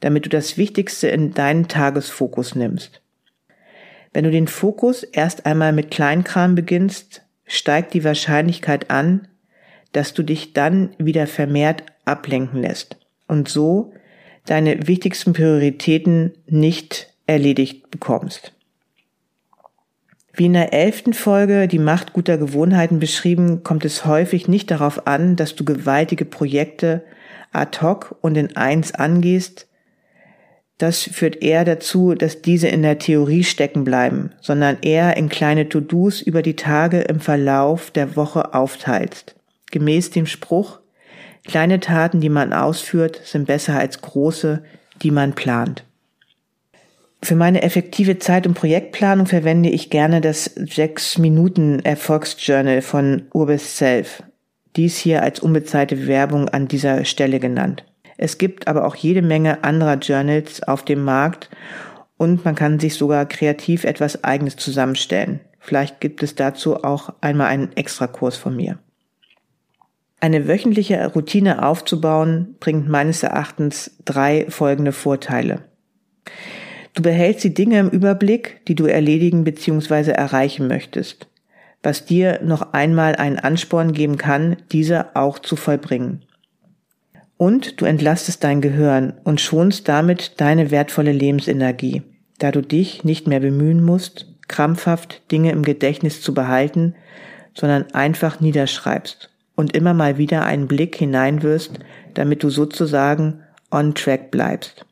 damit 0.00 0.24
du 0.26 0.30
das 0.30 0.58
Wichtigste 0.58 1.06
in 1.06 1.32
deinen 1.32 1.68
Tagesfokus 1.68 2.56
nimmst. 2.56 3.02
Wenn 4.14 4.24
du 4.24 4.30
den 4.30 4.48
Fokus 4.48 5.02
erst 5.02 5.44
einmal 5.44 5.72
mit 5.72 5.90
Kleinkram 5.90 6.54
beginnst, 6.54 7.22
steigt 7.44 7.92
die 7.92 8.04
Wahrscheinlichkeit 8.04 8.90
an, 8.90 9.28
dass 9.92 10.14
du 10.14 10.22
dich 10.22 10.54
dann 10.54 10.94
wieder 10.98 11.26
vermehrt 11.26 11.82
ablenken 12.04 12.62
lässt 12.62 12.96
und 13.28 13.48
so 13.48 13.92
deine 14.46 14.86
wichtigsten 14.86 15.32
Prioritäten 15.32 16.32
nicht 16.46 17.12
erledigt 17.26 17.90
bekommst. 17.90 18.52
Wie 20.32 20.46
in 20.46 20.52
der 20.52 20.72
elften 20.72 21.12
Folge 21.12 21.68
die 21.68 21.78
Macht 21.78 22.12
guter 22.12 22.38
Gewohnheiten 22.38 22.98
beschrieben, 22.98 23.62
kommt 23.62 23.84
es 23.84 24.04
häufig 24.04 24.48
nicht 24.48 24.70
darauf 24.70 25.06
an, 25.06 25.36
dass 25.36 25.54
du 25.54 25.64
gewaltige 25.64 26.24
Projekte 26.24 27.04
ad 27.52 27.80
hoc 27.80 28.16
und 28.20 28.36
in 28.36 28.56
eins 28.56 28.92
angehst. 28.92 29.68
Das 30.78 31.02
führt 31.02 31.42
eher 31.42 31.64
dazu, 31.64 32.14
dass 32.14 32.42
diese 32.42 32.68
in 32.68 32.82
der 32.82 32.98
Theorie 32.98 33.44
stecken 33.44 33.84
bleiben, 33.84 34.32
sondern 34.40 34.78
eher 34.82 35.16
in 35.16 35.28
kleine 35.28 35.68
To-Dos 35.68 36.20
über 36.20 36.42
die 36.42 36.56
Tage 36.56 37.02
im 37.02 37.20
Verlauf 37.20 37.90
der 37.90 38.16
Woche 38.16 38.54
aufteilst. 38.54 39.36
Gemäß 39.70 40.10
dem 40.10 40.26
Spruch, 40.26 40.80
Kleine 41.44 41.78
Taten, 41.78 42.20
die 42.20 42.30
man 42.30 42.52
ausführt, 42.52 43.20
sind 43.24 43.46
besser 43.46 43.78
als 43.78 44.00
große, 44.00 44.64
die 45.02 45.10
man 45.10 45.34
plant. 45.34 45.84
Für 47.22 47.34
meine 47.36 47.62
effektive 47.62 48.18
Zeit- 48.18 48.46
und 48.46 48.54
Projektplanung 48.54 49.26
verwende 49.26 49.70
ich 49.70 49.90
gerne 49.90 50.20
das 50.20 50.56
6-Minuten-Erfolgsjournal 50.56 52.82
von 52.82 53.22
Urbis 53.32 53.78
Self. 53.78 54.22
Dies 54.76 54.96
hier 54.96 55.22
als 55.22 55.40
unbezahlte 55.40 56.06
Werbung 56.06 56.48
an 56.48 56.68
dieser 56.68 57.04
Stelle 57.04 57.40
genannt. 57.40 57.84
Es 58.16 58.38
gibt 58.38 58.68
aber 58.68 58.86
auch 58.86 58.94
jede 58.94 59.22
Menge 59.22 59.64
anderer 59.64 59.96
Journals 59.96 60.62
auf 60.62 60.84
dem 60.84 61.04
Markt 61.04 61.50
und 62.16 62.44
man 62.44 62.54
kann 62.54 62.78
sich 62.78 62.94
sogar 62.94 63.26
kreativ 63.26 63.84
etwas 63.84 64.24
eigenes 64.24 64.56
zusammenstellen. 64.56 65.40
Vielleicht 65.58 66.00
gibt 66.00 66.22
es 66.22 66.34
dazu 66.34 66.84
auch 66.84 67.14
einmal 67.20 67.48
einen 67.48 67.76
Extrakurs 67.76 68.36
von 68.36 68.54
mir. 68.54 68.78
Eine 70.20 70.48
wöchentliche 70.48 71.04
Routine 71.06 71.66
aufzubauen, 71.66 72.56
bringt 72.60 72.88
meines 72.88 73.22
Erachtens 73.22 73.96
drei 74.04 74.46
folgende 74.48 74.92
Vorteile. 74.92 75.64
Du 76.94 77.02
behältst 77.02 77.44
die 77.44 77.52
Dinge 77.52 77.80
im 77.80 77.90
Überblick, 77.90 78.64
die 78.66 78.74
du 78.74 78.86
erledigen 78.86 79.44
bzw. 79.44 80.12
erreichen 80.12 80.68
möchtest, 80.68 81.28
was 81.82 82.06
dir 82.06 82.40
noch 82.42 82.72
einmal 82.72 83.16
einen 83.16 83.38
Ansporn 83.38 83.92
geben 83.92 84.16
kann, 84.16 84.56
diese 84.70 85.16
auch 85.16 85.38
zu 85.38 85.56
vollbringen. 85.56 86.23
Und 87.36 87.80
du 87.80 87.84
entlastest 87.84 88.44
dein 88.44 88.60
Gehirn 88.60 89.14
und 89.24 89.40
schonst 89.40 89.88
damit 89.88 90.40
deine 90.40 90.70
wertvolle 90.70 91.12
Lebensenergie, 91.12 92.02
da 92.38 92.52
du 92.52 92.62
dich 92.62 93.04
nicht 93.04 93.26
mehr 93.26 93.40
bemühen 93.40 93.82
musst, 93.82 94.26
krampfhaft 94.48 95.30
Dinge 95.32 95.50
im 95.50 95.62
Gedächtnis 95.62 96.20
zu 96.20 96.34
behalten, 96.34 96.94
sondern 97.54 97.90
einfach 97.92 98.40
niederschreibst 98.40 99.30
und 99.56 99.74
immer 99.76 99.94
mal 99.94 100.18
wieder 100.18 100.44
einen 100.44 100.68
Blick 100.68 100.96
hineinwirst, 100.96 101.78
damit 102.14 102.42
du 102.42 102.50
sozusagen 102.50 103.40
on 103.70 103.94
track 103.94 104.30
bleibst. 104.30 104.84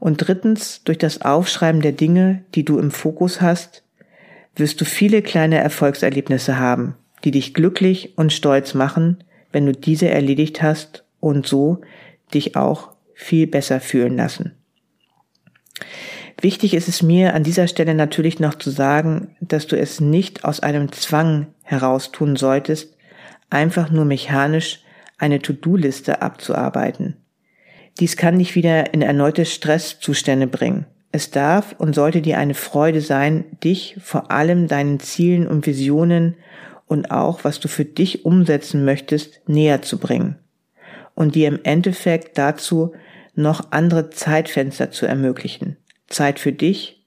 Und 0.00 0.18
drittens, 0.18 0.82
durch 0.84 0.98
das 0.98 1.22
Aufschreiben 1.22 1.80
der 1.80 1.92
Dinge, 1.92 2.44
die 2.54 2.64
du 2.64 2.78
im 2.78 2.90
Fokus 2.90 3.40
hast, 3.40 3.82
wirst 4.56 4.80
du 4.80 4.84
viele 4.84 5.22
kleine 5.22 5.58
Erfolgserlebnisse 5.58 6.58
haben, 6.58 6.94
die 7.24 7.30
dich 7.30 7.54
glücklich 7.54 8.16
und 8.16 8.32
stolz 8.32 8.74
machen, 8.74 9.24
wenn 9.54 9.66
du 9.66 9.72
diese 9.72 10.08
erledigt 10.08 10.62
hast 10.62 11.04
und 11.20 11.46
so 11.46 11.80
dich 12.34 12.56
auch 12.56 12.90
viel 13.14 13.46
besser 13.46 13.80
fühlen 13.80 14.16
lassen. 14.16 14.52
Wichtig 16.40 16.74
ist 16.74 16.88
es 16.88 17.02
mir 17.02 17.34
an 17.34 17.44
dieser 17.44 17.68
Stelle 17.68 17.94
natürlich 17.94 18.40
noch 18.40 18.56
zu 18.56 18.70
sagen, 18.70 19.36
dass 19.40 19.66
du 19.66 19.78
es 19.78 20.00
nicht 20.00 20.44
aus 20.44 20.60
einem 20.60 20.92
Zwang 20.92 21.46
heraus 21.62 22.10
tun 22.12 22.36
solltest, 22.36 22.96
einfach 23.48 23.90
nur 23.90 24.04
mechanisch 24.04 24.82
eine 25.16 25.40
To-Do-Liste 25.40 26.20
abzuarbeiten. 26.20 27.16
Dies 28.00 28.16
kann 28.16 28.38
dich 28.38 28.56
wieder 28.56 28.92
in 28.92 29.02
erneute 29.02 29.44
Stresszustände 29.44 30.48
bringen. 30.48 30.86
Es 31.12 31.30
darf 31.30 31.76
und 31.78 31.94
sollte 31.94 32.20
dir 32.20 32.38
eine 32.38 32.54
Freude 32.54 33.00
sein, 33.00 33.44
dich 33.62 33.96
vor 34.00 34.32
allem 34.32 34.66
deinen 34.66 34.98
Zielen 34.98 35.46
und 35.46 35.64
Visionen 35.64 36.34
und 36.86 37.10
auch, 37.10 37.44
was 37.44 37.60
du 37.60 37.68
für 37.68 37.84
dich 37.84 38.24
umsetzen 38.24 38.84
möchtest, 38.84 39.40
näher 39.48 39.82
zu 39.82 39.98
bringen 39.98 40.36
und 41.14 41.34
dir 41.34 41.48
im 41.48 41.60
Endeffekt 41.62 42.38
dazu 42.38 42.92
noch 43.34 43.72
andere 43.72 44.10
Zeitfenster 44.10 44.90
zu 44.90 45.06
ermöglichen. 45.06 45.76
Zeit 46.08 46.38
für 46.38 46.52
dich, 46.52 47.04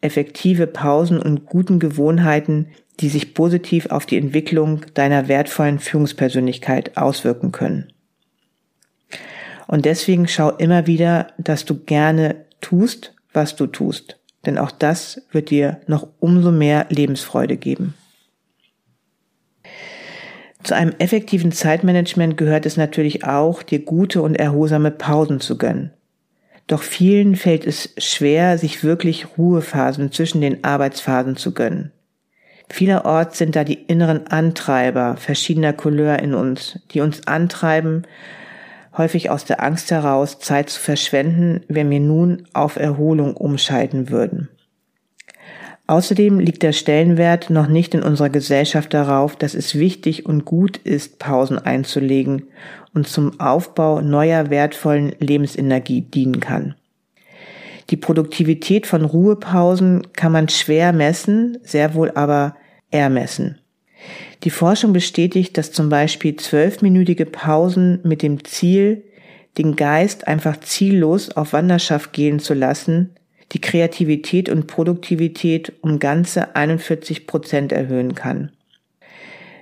effektive 0.00 0.66
Pausen 0.66 1.20
und 1.20 1.46
guten 1.46 1.78
Gewohnheiten, 1.78 2.68
die 3.00 3.08
sich 3.08 3.34
positiv 3.34 3.86
auf 3.86 4.06
die 4.06 4.16
Entwicklung 4.16 4.82
deiner 4.94 5.28
wertvollen 5.28 5.78
Führungspersönlichkeit 5.78 6.96
auswirken 6.96 7.52
können. 7.52 7.92
Und 9.66 9.84
deswegen 9.84 10.26
schau 10.26 10.50
immer 10.50 10.86
wieder, 10.86 11.28
dass 11.36 11.64
du 11.64 11.78
gerne 11.78 12.46
tust, 12.60 13.14
was 13.32 13.54
du 13.54 13.66
tust. 13.66 14.18
Denn 14.46 14.56
auch 14.56 14.70
das 14.70 15.22
wird 15.30 15.50
dir 15.50 15.80
noch 15.86 16.08
umso 16.20 16.50
mehr 16.50 16.86
Lebensfreude 16.88 17.56
geben. 17.56 17.94
Zu 20.62 20.74
einem 20.74 20.92
effektiven 20.98 21.52
Zeitmanagement 21.52 22.36
gehört 22.36 22.66
es 22.66 22.76
natürlich 22.76 23.24
auch, 23.24 23.62
dir 23.62 23.78
gute 23.78 24.22
und 24.22 24.34
erholsame 24.34 24.90
Pausen 24.90 25.40
zu 25.40 25.56
gönnen. 25.56 25.92
Doch 26.66 26.82
vielen 26.82 27.36
fällt 27.36 27.66
es 27.66 27.94
schwer, 27.96 28.58
sich 28.58 28.84
wirklich 28.84 29.38
Ruhephasen 29.38 30.12
zwischen 30.12 30.40
den 30.40 30.64
Arbeitsphasen 30.64 31.36
zu 31.36 31.54
gönnen. 31.54 31.92
Vielerorts 32.68 33.38
sind 33.38 33.56
da 33.56 33.64
die 33.64 33.82
inneren 33.82 34.26
Antreiber 34.26 35.16
verschiedener 35.16 35.72
Couleur 35.72 36.18
in 36.18 36.34
uns, 36.34 36.78
die 36.90 37.00
uns 37.00 37.26
antreiben, 37.26 38.02
häufig 38.96 39.30
aus 39.30 39.46
der 39.46 39.62
Angst 39.62 39.90
heraus, 39.90 40.38
Zeit 40.38 40.68
zu 40.68 40.80
verschwenden, 40.80 41.64
wenn 41.68 41.88
wir 41.88 42.00
nun 42.00 42.46
auf 42.52 42.76
Erholung 42.76 43.34
umschalten 43.36 44.10
würden. 44.10 44.50
Außerdem 45.88 46.38
liegt 46.38 46.62
der 46.62 46.74
Stellenwert 46.74 47.48
noch 47.48 47.66
nicht 47.66 47.94
in 47.94 48.02
unserer 48.02 48.28
Gesellschaft 48.28 48.92
darauf, 48.92 49.36
dass 49.36 49.54
es 49.54 49.74
wichtig 49.74 50.26
und 50.26 50.44
gut 50.44 50.76
ist, 50.76 51.18
Pausen 51.18 51.58
einzulegen 51.58 52.42
und 52.92 53.08
zum 53.08 53.40
Aufbau 53.40 54.02
neuer 54.02 54.50
wertvollen 54.50 55.14
Lebensenergie 55.18 56.02
dienen 56.02 56.40
kann. 56.40 56.74
Die 57.88 57.96
Produktivität 57.96 58.86
von 58.86 59.02
Ruhepausen 59.02 60.12
kann 60.12 60.30
man 60.30 60.50
schwer 60.50 60.92
messen, 60.92 61.56
sehr 61.62 61.94
wohl 61.94 62.10
aber 62.10 62.54
ermessen. 62.90 63.58
Die 64.44 64.50
Forschung 64.50 64.92
bestätigt, 64.92 65.56
dass 65.56 65.72
zum 65.72 65.88
Beispiel 65.88 66.36
zwölfminütige 66.36 67.24
Pausen 67.24 68.00
mit 68.04 68.20
dem 68.20 68.44
Ziel, 68.44 69.04
den 69.56 69.74
Geist 69.74 70.28
einfach 70.28 70.60
ziellos 70.60 71.30
auf 71.30 71.54
Wanderschaft 71.54 72.12
gehen 72.12 72.40
zu 72.40 72.52
lassen, 72.52 73.14
die 73.52 73.60
Kreativität 73.60 74.48
und 74.48 74.66
Produktivität 74.66 75.72
um 75.80 75.98
ganze 75.98 76.54
41 76.54 77.26
Prozent 77.26 77.72
erhöhen 77.72 78.14
kann. 78.14 78.52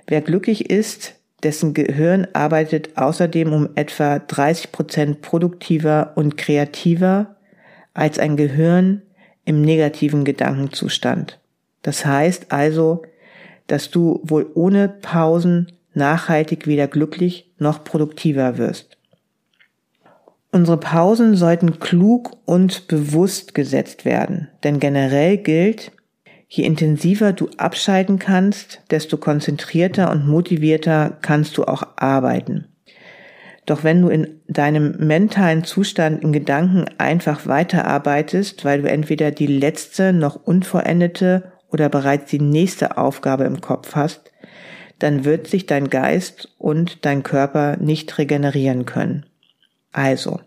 Wer 0.07 0.21
glücklich 0.21 0.69
ist, 0.69 1.15
dessen 1.43 1.73
Gehirn 1.73 2.27
arbeitet 2.33 2.97
außerdem 2.97 3.53
um 3.53 3.69
etwa 3.75 4.19
30 4.19 4.71
Prozent 4.71 5.21
produktiver 5.21 6.13
und 6.15 6.37
kreativer 6.37 7.35
als 7.93 8.19
ein 8.19 8.37
Gehirn 8.37 9.01
im 9.45 9.61
negativen 9.61 10.25
Gedankenzustand. 10.25 11.39
Das 11.81 12.05
heißt 12.05 12.51
also, 12.51 13.03
dass 13.67 13.91
du 13.91 14.19
wohl 14.23 14.49
ohne 14.55 14.89
Pausen 14.89 15.71
nachhaltig 15.93 16.67
weder 16.67 16.87
glücklich 16.87 17.51
noch 17.57 17.83
produktiver 17.83 18.57
wirst. 18.57 18.96
Unsere 20.57 20.77
Pausen 20.77 21.35
sollten 21.35 21.79
klug 21.79 22.35
und 22.45 22.87
bewusst 22.87 23.53
gesetzt 23.53 24.05
werden, 24.05 24.47
denn 24.63 24.79
generell 24.79 25.37
gilt, 25.37 25.91
je 26.47 26.63
intensiver 26.63 27.31
du 27.31 27.47
abschalten 27.57 28.17
kannst, 28.17 28.81
desto 28.89 29.17
konzentrierter 29.17 30.09
und 30.09 30.27
motivierter 30.27 31.15
kannst 31.21 31.59
du 31.59 31.65
auch 31.65 31.83
arbeiten. 31.97 32.65
Doch 33.67 33.83
wenn 33.83 34.01
du 34.01 34.09
in 34.09 34.41
deinem 34.47 34.95
mentalen 34.97 35.63
Zustand 35.63 36.23
in 36.23 36.33
Gedanken 36.33 36.85
einfach 36.97 37.45
weiterarbeitest, 37.45 38.65
weil 38.65 38.81
du 38.81 38.89
entweder 38.89 39.29
die 39.29 39.45
letzte 39.45 40.11
noch 40.11 40.37
unvollendete 40.37 41.51
oder 41.71 41.87
bereits 41.87 42.31
die 42.31 42.41
nächste 42.41 42.97
Aufgabe 42.97 43.43
im 43.43 43.61
Kopf 43.61 43.93
hast, 43.93 44.31
dann 44.97 45.23
wird 45.23 45.45
sich 45.45 45.67
dein 45.67 45.91
Geist 45.91 46.55
und 46.57 47.05
dein 47.05 47.21
Körper 47.21 47.77
nicht 47.77 48.17
regenerieren 48.17 48.87
können. 48.87 49.27
Also, 49.91 50.39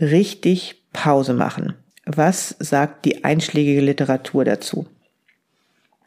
richtig 0.00 0.82
Pause 0.92 1.34
machen. 1.34 1.74
Was 2.04 2.56
sagt 2.58 3.04
die 3.04 3.24
einschlägige 3.24 3.80
Literatur 3.80 4.44
dazu? 4.44 4.86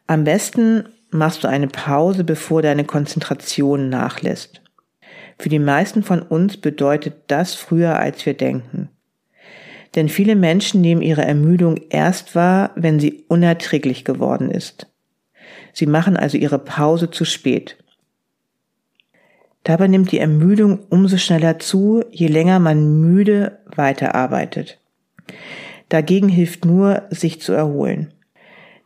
Am 0.06 0.24
besten 0.24 0.88
machst 1.10 1.44
du 1.44 1.48
eine 1.48 1.68
Pause, 1.68 2.24
bevor 2.24 2.62
deine 2.62 2.84
Konzentration 2.84 3.88
nachlässt. 3.88 4.60
Für 5.38 5.48
die 5.48 5.58
meisten 5.58 6.02
von 6.02 6.22
uns 6.22 6.56
bedeutet 6.56 7.14
das 7.26 7.54
früher, 7.54 7.98
als 7.98 8.24
wir 8.26 8.34
denken. 8.34 8.88
Denn 9.94 10.08
viele 10.08 10.36
Menschen 10.36 10.80
nehmen 10.80 11.02
ihre 11.02 11.24
Ermüdung 11.24 11.80
erst 11.90 12.34
wahr, 12.34 12.70
wenn 12.74 13.00
sie 13.00 13.24
unerträglich 13.28 14.04
geworden 14.04 14.50
ist. 14.50 14.86
Sie 15.72 15.86
machen 15.86 16.16
also 16.16 16.36
ihre 16.36 16.58
Pause 16.58 17.10
zu 17.10 17.24
spät. 17.24 17.76
Dabei 19.66 19.88
nimmt 19.88 20.12
die 20.12 20.20
Ermüdung 20.20 20.78
umso 20.90 21.16
schneller 21.16 21.58
zu, 21.58 22.04
je 22.12 22.28
länger 22.28 22.60
man 22.60 23.00
müde 23.00 23.58
weiterarbeitet. 23.74 24.78
Dagegen 25.88 26.28
hilft 26.28 26.64
nur, 26.64 27.02
sich 27.10 27.40
zu 27.40 27.52
erholen. 27.52 28.14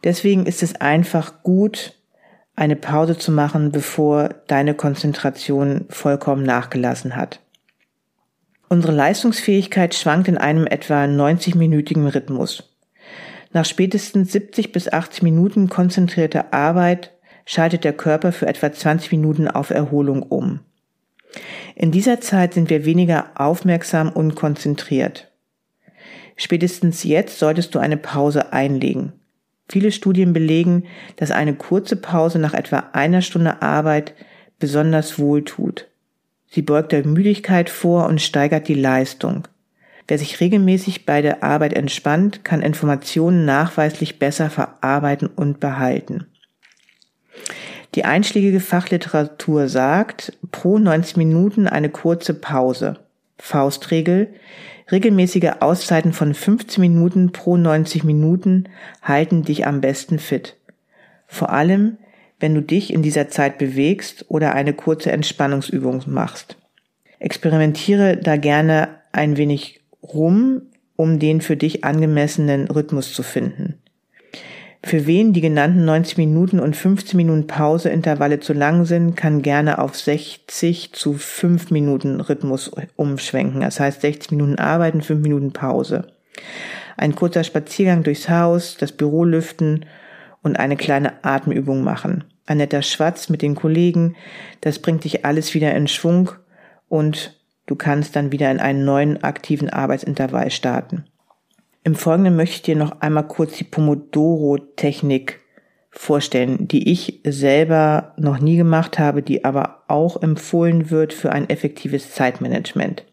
Deswegen 0.04 0.46
ist 0.46 0.62
es 0.62 0.76
einfach 0.76 1.42
gut, 1.42 2.00
eine 2.56 2.76
Pause 2.76 3.18
zu 3.18 3.30
machen, 3.30 3.72
bevor 3.72 4.30
deine 4.46 4.72
Konzentration 4.72 5.84
vollkommen 5.90 6.44
nachgelassen 6.44 7.14
hat. 7.14 7.40
Unsere 8.70 8.94
Leistungsfähigkeit 8.94 9.94
schwankt 9.94 10.28
in 10.28 10.38
einem 10.38 10.66
etwa 10.66 11.04
90-minütigen 11.04 12.08
Rhythmus. 12.08 12.74
Nach 13.52 13.66
spätestens 13.66 14.32
70 14.32 14.72
bis 14.72 14.90
80 14.90 15.24
Minuten 15.24 15.68
konzentrierter 15.68 16.54
Arbeit 16.54 17.12
schaltet 17.44 17.84
der 17.84 17.92
Körper 17.92 18.32
für 18.32 18.46
etwa 18.46 18.72
20 18.72 19.12
Minuten 19.12 19.46
auf 19.46 19.68
Erholung 19.68 20.22
um. 20.22 20.60
In 21.74 21.92
dieser 21.92 22.20
Zeit 22.20 22.54
sind 22.54 22.70
wir 22.70 22.84
weniger 22.84 23.30
aufmerksam 23.34 24.10
und 24.10 24.34
konzentriert. 24.34 25.30
Spätestens 26.36 27.04
jetzt 27.04 27.38
solltest 27.38 27.74
du 27.74 27.78
eine 27.78 27.96
Pause 27.96 28.52
einlegen. 28.52 29.12
Viele 29.68 29.92
Studien 29.92 30.32
belegen, 30.32 30.84
dass 31.16 31.30
eine 31.30 31.54
kurze 31.54 31.96
Pause 31.96 32.38
nach 32.38 32.54
etwa 32.54 32.90
einer 32.92 33.22
Stunde 33.22 33.62
Arbeit 33.62 34.14
besonders 34.58 35.18
wohl 35.18 35.44
tut. 35.44 35.86
Sie 36.48 36.62
beugt 36.62 36.92
der 36.92 37.06
Müdigkeit 37.06 37.70
vor 37.70 38.06
und 38.06 38.20
steigert 38.20 38.66
die 38.66 38.74
Leistung. 38.74 39.46
Wer 40.08 40.18
sich 40.18 40.40
regelmäßig 40.40 41.06
bei 41.06 41.22
der 41.22 41.44
Arbeit 41.44 41.72
entspannt, 41.72 42.44
kann 42.44 42.62
Informationen 42.62 43.44
nachweislich 43.44 44.18
besser 44.18 44.50
verarbeiten 44.50 45.28
und 45.28 45.60
behalten. 45.60 46.26
Die 47.94 48.04
einschlägige 48.04 48.60
Fachliteratur 48.60 49.68
sagt, 49.68 50.38
pro 50.52 50.78
90 50.78 51.16
Minuten 51.16 51.66
eine 51.66 51.88
kurze 51.88 52.34
Pause. 52.34 52.98
Faustregel, 53.38 54.28
regelmäßige 54.92 55.52
Auszeiten 55.60 56.12
von 56.12 56.34
15 56.34 56.80
Minuten 56.80 57.32
pro 57.32 57.56
90 57.56 58.04
Minuten 58.04 58.68
halten 59.02 59.42
dich 59.42 59.66
am 59.66 59.80
besten 59.80 60.18
fit. 60.18 60.56
Vor 61.26 61.50
allem, 61.50 61.96
wenn 62.38 62.54
du 62.54 62.62
dich 62.62 62.92
in 62.92 63.02
dieser 63.02 63.28
Zeit 63.28 63.58
bewegst 63.58 64.26
oder 64.28 64.54
eine 64.54 64.72
kurze 64.72 65.12
Entspannungsübung 65.12 66.02
machst. 66.06 66.56
Experimentiere 67.18 68.16
da 68.16 68.36
gerne 68.36 68.88
ein 69.12 69.36
wenig 69.36 69.80
rum, 70.02 70.62
um 70.96 71.18
den 71.18 71.40
für 71.40 71.56
dich 71.56 71.84
angemessenen 71.84 72.68
Rhythmus 72.68 73.12
zu 73.12 73.22
finden. 73.22 73.69
Für 74.82 75.06
wen 75.06 75.34
die 75.34 75.42
genannten 75.42 75.84
90 75.84 76.16
Minuten 76.16 76.58
und 76.58 76.74
15 76.74 77.16
Minuten 77.16 77.46
Pauseintervalle 77.46 78.40
zu 78.40 78.54
lang 78.54 78.86
sind, 78.86 79.14
kann 79.14 79.42
gerne 79.42 79.78
auf 79.78 79.94
60 79.94 80.92
zu 80.94 81.14
5 81.14 81.70
Minuten 81.70 82.20
Rhythmus 82.20 82.70
umschwenken. 82.96 83.60
Das 83.60 83.78
heißt 83.78 84.00
60 84.00 84.30
Minuten 84.32 84.58
arbeiten, 84.58 85.02
5 85.02 85.20
Minuten 85.20 85.52
Pause. 85.52 86.06
Ein 86.96 87.14
kurzer 87.14 87.44
Spaziergang 87.44 88.02
durchs 88.02 88.30
Haus, 88.30 88.76
das 88.78 88.92
Büro 88.92 89.24
lüften 89.24 89.84
und 90.42 90.58
eine 90.58 90.76
kleine 90.76 91.24
Atemübung 91.24 91.82
machen. 91.82 92.24
Ein 92.46 92.56
netter 92.56 92.82
Schwatz 92.82 93.28
mit 93.28 93.42
den 93.42 93.54
Kollegen, 93.54 94.16
das 94.62 94.78
bringt 94.78 95.04
dich 95.04 95.24
alles 95.24 95.54
wieder 95.54 95.74
in 95.74 95.88
Schwung 95.88 96.30
und 96.88 97.38
du 97.66 97.76
kannst 97.76 98.16
dann 98.16 98.32
wieder 98.32 98.50
in 98.50 98.60
einen 98.60 98.84
neuen 98.84 99.22
aktiven 99.22 99.68
Arbeitsintervall 99.68 100.50
starten. 100.50 101.04
Im 101.82 101.94
Folgenden 101.94 102.36
möchte 102.36 102.56
ich 102.56 102.62
dir 102.62 102.76
noch 102.76 103.00
einmal 103.00 103.26
kurz 103.26 103.56
die 103.56 103.64
Pomodoro-Technik 103.64 105.40
vorstellen, 105.90 106.68
die 106.68 106.90
ich 106.90 107.20
selber 107.24 108.12
noch 108.16 108.38
nie 108.38 108.56
gemacht 108.56 108.98
habe, 108.98 109.22
die 109.22 109.44
aber 109.44 109.82
auch 109.88 110.22
empfohlen 110.22 110.90
wird 110.90 111.12
für 111.12 111.32
ein 111.32 111.48
effektives 111.48 112.12
Zeitmanagement. 112.12 113.04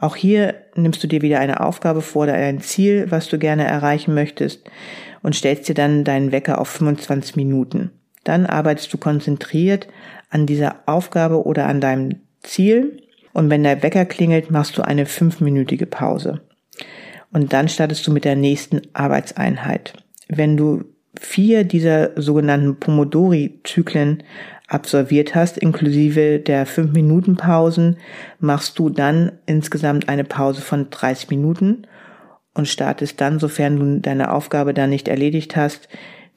Auch 0.00 0.16
hier 0.16 0.54
nimmst 0.74 1.02
du 1.02 1.06
dir 1.06 1.22
wieder 1.22 1.40
eine 1.40 1.60
Aufgabe 1.60 2.02
vor 2.02 2.24
oder 2.24 2.34
ein 2.34 2.60
Ziel, 2.60 3.06
was 3.10 3.28
du 3.28 3.38
gerne 3.38 3.64
erreichen 3.64 4.14
möchtest 4.14 4.70
und 5.22 5.34
stellst 5.34 5.68
dir 5.68 5.74
dann 5.74 6.04
deinen 6.04 6.30
Wecker 6.30 6.60
auf 6.60 6.68
25 6.68 7.36
Minuten. 7.36 7.90
Dann 8.22 8.46
arbeitest 8.46 8.92
du 8.92 8.98
konzentriert 8.98 9.88
an 10.30 10.46
dieser 10.46 10.76
Aufgabe 10.86 11.46
oder 11.46 11.66
an 11.66 11.80
deinem 11.80 12.16
Ziel 12.42 13.02
und 13.32 13.50
wenn 13.50 13.64
der 13.64 13.82
Wecker 13.82 14.04
klingelt, 14.04 14.50
machst 14.50 14.78
du 14.78 14.82
eine 14.82 15.06
fünfminütige 15.06 15.86
Pause. 15.86 16.42
Und 17.34 17.52
dann 17.52 17.68
startest 17.68 18.06
du 18.06 18.12
mit 18.12 18.24
der 18.24 18.36
nächsten 18.36 18.80
Arbeitseinheit. 18.92 19.92
Wenn 20.28 20.56
du 20.56 20.84
vier 21.20 21.64
dieser 21.64 22.10
sogenannten 22.20 22.76
Pomodori-Zyklen 22.76 24.22
absolviert 24.68 25.34
hast, 25.34 25.58
inklusive 25.58 26.38
der 26.38 26.64
5-Minuten-Pausen, 26.64 27.96
machst 28.38 28.78
du 28.78 28.88
dann 28.88 29.32
insgesamt 29.46 30.08
eine 30.08 30.22
Pause 30.22 30.62
von 30.62 30.90
30 30.90 31.28
Minuten 31.28 31.88
und 32.54 32.68
startest 32.68 33.20
dann, 33.20 33.40
sofern 33.40 33.78
du 33.80 34.00
deine 34.00 34.32
Aufgabe 34.32 34.72
dann 34.72 34.90
nicht 34.90 35.08
erledigt 35.08 35.56
hast, 35.56 35.88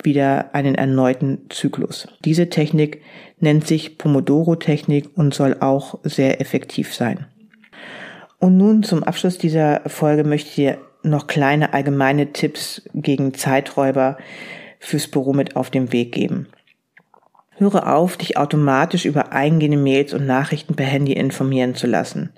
wieder 0.01 0.55
einen 0.55 0.73
erneuten 0.73 1.41
Zyklus. 1.49 2.07
Diese 2.25 2.49
Technik 2.49 3.03
nennt 3.39 3.67
sich 3.67 3.99
Pomodoro-Technik 3.99 5.11
und 5.15 5.35
soll 5.35 5.57
auch 5.59 5.99
sehr 6.03 6.41
effektiv 6.41 6.95
sein. 6.95 7.27
Und 8.39 8.57
nun 8.57 8.81
zum 8.83 9.03
Abschluss 9.03 9.37
dieser 9.37 9.81
Folge 9.87 10.23
möchte 10.23 10.49
ich 10.49 10.55
dir 10.55 10.77
noch 11.09 11.27
kleine 11.27 11.73
allgemeine 11.73 12.33
Tipps 12.33 12.81
gegen 12.93 13.33
Zeiträuber 13.33 14.17
fürs 14.79 15.07
Büro 15.07 15.33
mit 15.33 15.55
auf 15.55 15.69
den 15.69 15.91
Weg 15.91 16.11
geben. 16.11 16.47
Höre 17.57 17.93
auf, 17.95 18.17
dich 18.17 18.37
automatisch 18.37 19.05
über 19.05 19.31
eingehende 19.31 19.77
Mails 19.77 20.13
und 20.13 20.25
Nachrichten 20.25 20.75
per 20.75 20.85
Handy 20.85 21.13
informieren 21.13 21.73
zu 21.73 21.87
lassen. 21.87 22.31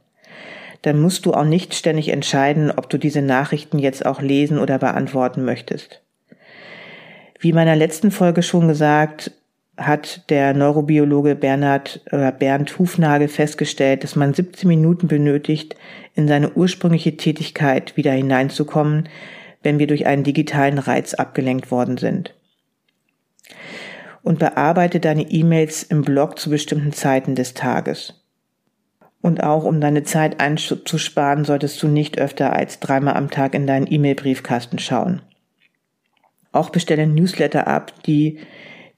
Dann 0.81 1.01
musst 1.01 1.25
du 1.25 1.33
auch 1.33 1.43
nicht 1.43 1.73
ständig 1.73 2.09
entscheiden, 2.09 2.71
ob 2.71 2.89
du 2.89 2.97
diese 2.97 3.21
Nachrichten 3.21 3.79
jetzt 3.79 4.05
auch 4.05 4.21
lesen 4.21 4.59
oder 4.59 4.79
beantworten 4.79 5.43
möchtest. 5.43 6.01
Wie 7.39 7.49
in 7.49 7.55
meiner 7.55 7.75
letzten 7.75 8.11
Folge 8.11 8.43
schon 8.43 8.67
gesagt, 8.69 9.31
hat 9.75 10.29
der 10.29 10.53
Neurobiologe 10.53 11.35
Bernhard 11.35 12.01
oder 12.11 12.31
Bernd 12.31 12.77
Hufnagel 12.77 13.27
festgestellt, 13.27 14.03
dass 14.03 14.15
man 14.15 14.33
17 14.33 14.67
Minuten 14.67 15.07
benötigt, 15.07 15.75
in 16.19 16.27
seine 16.27 16.51
ursprüngliche 16.51 17.17
Tätigkeit 17.17 17.97
wieder 17.97 18.11
hineinzukommen, 18.11 19.09
wenn 19.63 19.79
wir 19.79 19.87
durch 19.87 20.05
einen 20.05 20.23
digitalen 20.23 20.77
Reiz 20.77 21.13
abgelenkt 21.13 21.71
worden 21.71 21.97
sind 21.97 22.35
und 24.21 24.39
bearbeite 24.39 24.99
deine 24.99 25.23
E-Mails 25.23 25.83
im 25.83 26.01
Blog 26.01 26.37
zu 26.37 26.49
bestimmten 26.49 26.91
Zeiten 26.91 27.35
des 27.35 27.53
Tages. 27.53 28.21
Und 29.21 29.43
auch 29.43 29.63
um 29.63 29.81
deine 29.81 30.03
Zeit 30.03 30.39
einzusparen, 30.39 31.45
solltest 31.45 31.81
du 31.81 31.87
nicht 31.87 32.19
öfter 32.19 32.53
als 32.53 32.79
dreimal 32.79 33.15
am 33.15 33.29
Tag 33.29 33.53
in 33.53 33.65
deinen 33.65 33.91
E-Mail-Briefkasten 33.91 34.79
schauen. 34.79 35.21
Auch 36.51 36.69
bestelle 36.69 37.07
Newsletter 37.07 37.67
ab, 37.67 37.93
die, 38.03 38.39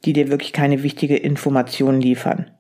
die 0.06 0.14
dir 0.14 0.30
wirklich 0.30 0.54
keine 0.54 0.84
wichtige 0.84 1.18
Information 1.18 2.02
liefern. 2.02 2.52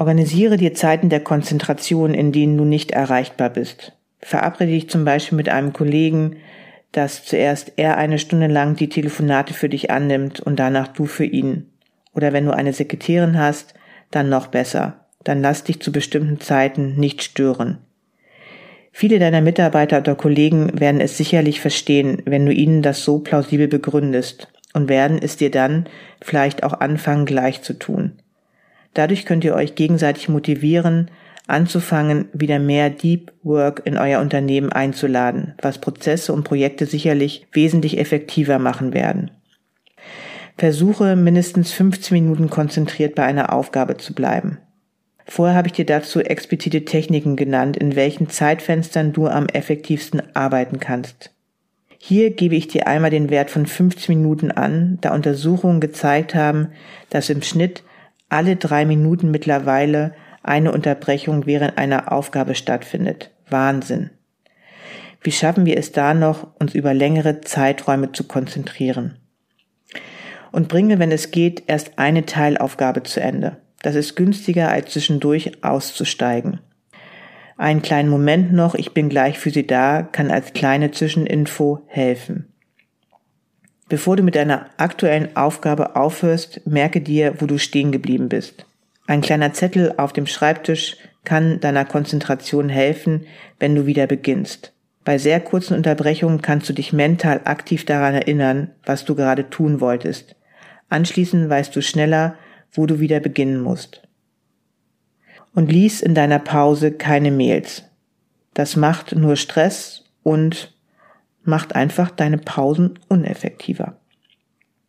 Organisiere 0.00 0.56
dir 0.56 0.72
Zeiten 0.72 1.10
der 1.10 1.20
Konzentration, 1.20 2.14
in 2.14 2.32
denen 2.32 2.56
du 2.56 2.64
nicht 2.64 2.90
erreichbar 2.90 3.50
bist. 3.50 3.92
Verabrede 4.20 4.72
dich 4.72 4.88
zum 4.88 5.04
Beispiel 5.04 5.36
mit 5.36 5.50
einem 5.50 5.74
Kollegen, 5.74 6.36
dass 6.90 7.26
zuerst 7.26 7.74
er 7.76 7.98
eine 7.98 8.18
Stunde 8.18 8.46
lang 8.46 8.76
die 8.76 8.88
Telefonate 8.88 9.52
für 9.52 9.68
dich 9.68 9.90
annimmt 9.90 10.40
und 10.40 10.58
danach 10.58 10.88
du 10.88 11.04
für 11.04 11.26
ihn. 11.26 11.66
Oder 12.14 12.32
wenn 12.32 12.46
du 12.46 12.52
eine 12.52 12.72
Sekretärin 12.72 13.38
hast, 13.38 13.74
dann 14.10 14.30
noch 14.30 14.46
besser. 14.46 15.04
Dann 15.22 15.42
lass 15.42 15.64
dich 15.64 15.82
zu 15.82 15.92
bestimmten 15.92 16.40
Zeiten 16.40 16.96
nicht 16.96 17.22
stören. 17.22 17.76
Viele 18.92 19.18
deiner 19.18 19.42
Mitarbeiter 19.42 19.98
oder 19.98 20.14
Kollegen 20.14 20.80
werden 20.80 21.02
es 21.02 21.18
sicherlich 21.18 21.60
verstehen, 21.60 22.22
wenn 22.24 22.46
du 22.46 22.54
ihnen 22.54 22.80
das 22.80 23.04
so 23.04 23.18
plausibel 23.18 23.68
begründest 23.68 24.48
und 24.72 24.88
werden 24.88 25.18
es 25.20 25.36
dir 25.36 25.50
dann 25.50 25.90
vielleicht 26.22 26.62
auch 26.62 26.80
anfangen 26.80 27.26
gleich 27.26 27.60
zu 27.60 27.74
tun. 27.74 28.12
Dadurch 28.94 29.24
könnt 29.24 29.44
ihr 29.44 29.54
euch 29.54 29.74
gegenseitig 29.74 30.28
motivieren, 30.28 31.10
anzufangen, 31.46 32.28
wieder 32.32 32.58
mehr 32.58 32.90
Deep 32.90 33.32
Work 33.42 33.82
in 33.84 33.98
euer 33.98 34.20
Unternehmen 34.20 34.72
einzuladen, 34.72 35.54
was 35.60 35.80
Prozesse 35.80 36.32
und 36.32 36.44
Projekte 36.44 36.86
sicherlich 36.86 37.46
wesentlich 37.52 37.98
effektiver 37.98 38.58
machen 38.58 38.94
werden. 38.94 39.30
Versuche 40.56 41.16
mindestens 41.16 41.72
15 41.72 42.22
Minuten 42.22 42.50
konzentriert 42.50 43.14
bei 43.14 43.24
einer 43.24 43.52
Aufgabe 43.52 43.96
zu 43.96 44.14
bleiben. 44.14 44.58
Vorher 45.24 45.56
habe 45.56 45.68
ich 45.68 45.72
dir 45.72 45.86
dazu 45.86 46.20
explizite 46.20 46.84
Techniken 46.84 47.36
genannt, 47.36 47.76
in 47.76 47.94
welchen 47.94 48.28
Zeitfenstern 48.28 49.12
du 49.12 49.28
am 49.28 49.46
effektivsten 49.46 50.22
arbeiten 50.34 50.80
kannst. 50.80 51.30
Hier 51.98 52.30
gebe 52.30 52.56
ich 52.56 52.66
dir 52.66 52.86
einmal 52.86 53.10
den 53.10 53.30
Wert 53.30 53.50
von 53.50 53.66
15 53.66 54.16
Minuten 54.18 54.50
an, 54.50 54.98
da 55.02 55.14
Untersuchungen 55.14 55.80
gezeigt 55.80 56.34
haben, 56.34 56.68
dass 57.10 57.30
im 57.30 57.42
Schnitt 57.42 57.84
alle 58.30 58.56
drei 58.56 58.84
Minuten 58.86 59.30
mittlerweile 59.30 60.14
eine 60.42 60.72
Unterbrechung 60.72 61.46
während 61.46 61.76
einer 61.76 62.12
Aufgabe 62.12 62.54
stattfindet. 62.54 63.30
Wahnsinn. 63.50 64.10
Wie 65.22 65.32
schaffen 65.32 65.66
wir 65.66 65.76
es 65.76 65.92
da 65.92 66.14
noch, 66.14 66.48
uns 66.58 66.74
über 66.74 66.94
längere 66.94 67.42
Zeiträume 67.42 68.12
zu 68.12 68.24
konzentrieren? 68.24 69.18
Und 70.50 70.68
bringe, 70.68 70.98
wenn 70.98 71.12
es 71.12 71.30
geht, 71.30 71.64
erst 71.66 71.98
eine 71.98 72.24
Teilaufgabe 72.24 73.02
zu 73.02 73.20
Ende. 73.20 73.58
Das 73.82 73.94
ist 73.94 74.16
günstiger, 74.16 74.70
als 74.70 74.92
zwischendurch 74.92 75.62
auszusteigen. 75.62 76.60
Einen 77.56 77.82
kleinen 77.82 78.08
Moment 78.08 78.52
noch, 78.52 78.74
ich 78.74 78.94
bin 78.94 79.10
gleich 79.10 79.38
für 79.38 79.50
Sie 79.50 79.66
da, 79.66 80.02
kann 80.02 80.30
als 80.30 80.54
kleine 80.54 80.90
Zwischeninfo 80.90 81.82
helfen. 81.86 82.49
Bevor 83.90 84.16
du 84.16 84.22
mit 84.22 84.36
deiner 84.36 84.66
aktuellen 84.76 85.36
Aufgabe 85.36 85.96
aufhörst, 85.96 86.64
merke 86.64 87.00
dir, 87.00 87.34
wo 87.40 87.46
du 87.46 87.58
stehen 87.58 87.90
geblieben 87.90 88.28
bist. 88.28 88.64
Ein 89.08 89.20
kleiner 89.20 89.52
Zettel 89.52 89.94
auf 89.96 90.12
dem 90.12 90.26
Schreibtisch 90.26 90.96
kann 91.24 91.58
deiner 91.58 91.84
Konzentration 91.84 92.68
helfen, 92.68 93.26
wenn 93.58 93.74
du 93.74 93.86
wieder 93.86 94.06
beginnst. 94.06 94.72
Bei 95.04 95.18
sehr 95.18 95.40
kurzen 95.40 95.74
Unterbrechungen 95.74 96.40
kannst 96.40 96.68
du 96.68 96.72
dich 96.72 96.92
mental 96.92 97.40
aktiv 97.44 97.84
daran 97.84 98.14
erinnern, 98.14 98.70
was 98.86 99.04
du 99.04 99.16
gerade 99.16 99.50
tun 99.50 99.80
wolltest. 99.80 100.36
Anschließend 100.88 101.50
weißt 101.50 101.74
du 101.74 101.82
schneller, 101.82 102.36
wo 102.70 102.86
du 102.86 103.00
wieder 103.00 103.18
beginnen 103.18 103.60
musst. 103.60 104.02
Und 105.52 105.72
lies 105.72 106.00
in 106.00 106.14
deiner 106.14 106.38
Pause 106.38 106.92
keine 106.92 107.32
Mails. 107.32 107.82
Das 108.54 108.76
macht 108.76 109.16
nur 109.16 109.34
Stress 109.34 110.04
und 110.22 110.72
macht 111.42 111.74
einfach 111.74 112.10
deine 112.10 112.38
Pausen 112.38 112.98
uneffektiver. 113.08 113.96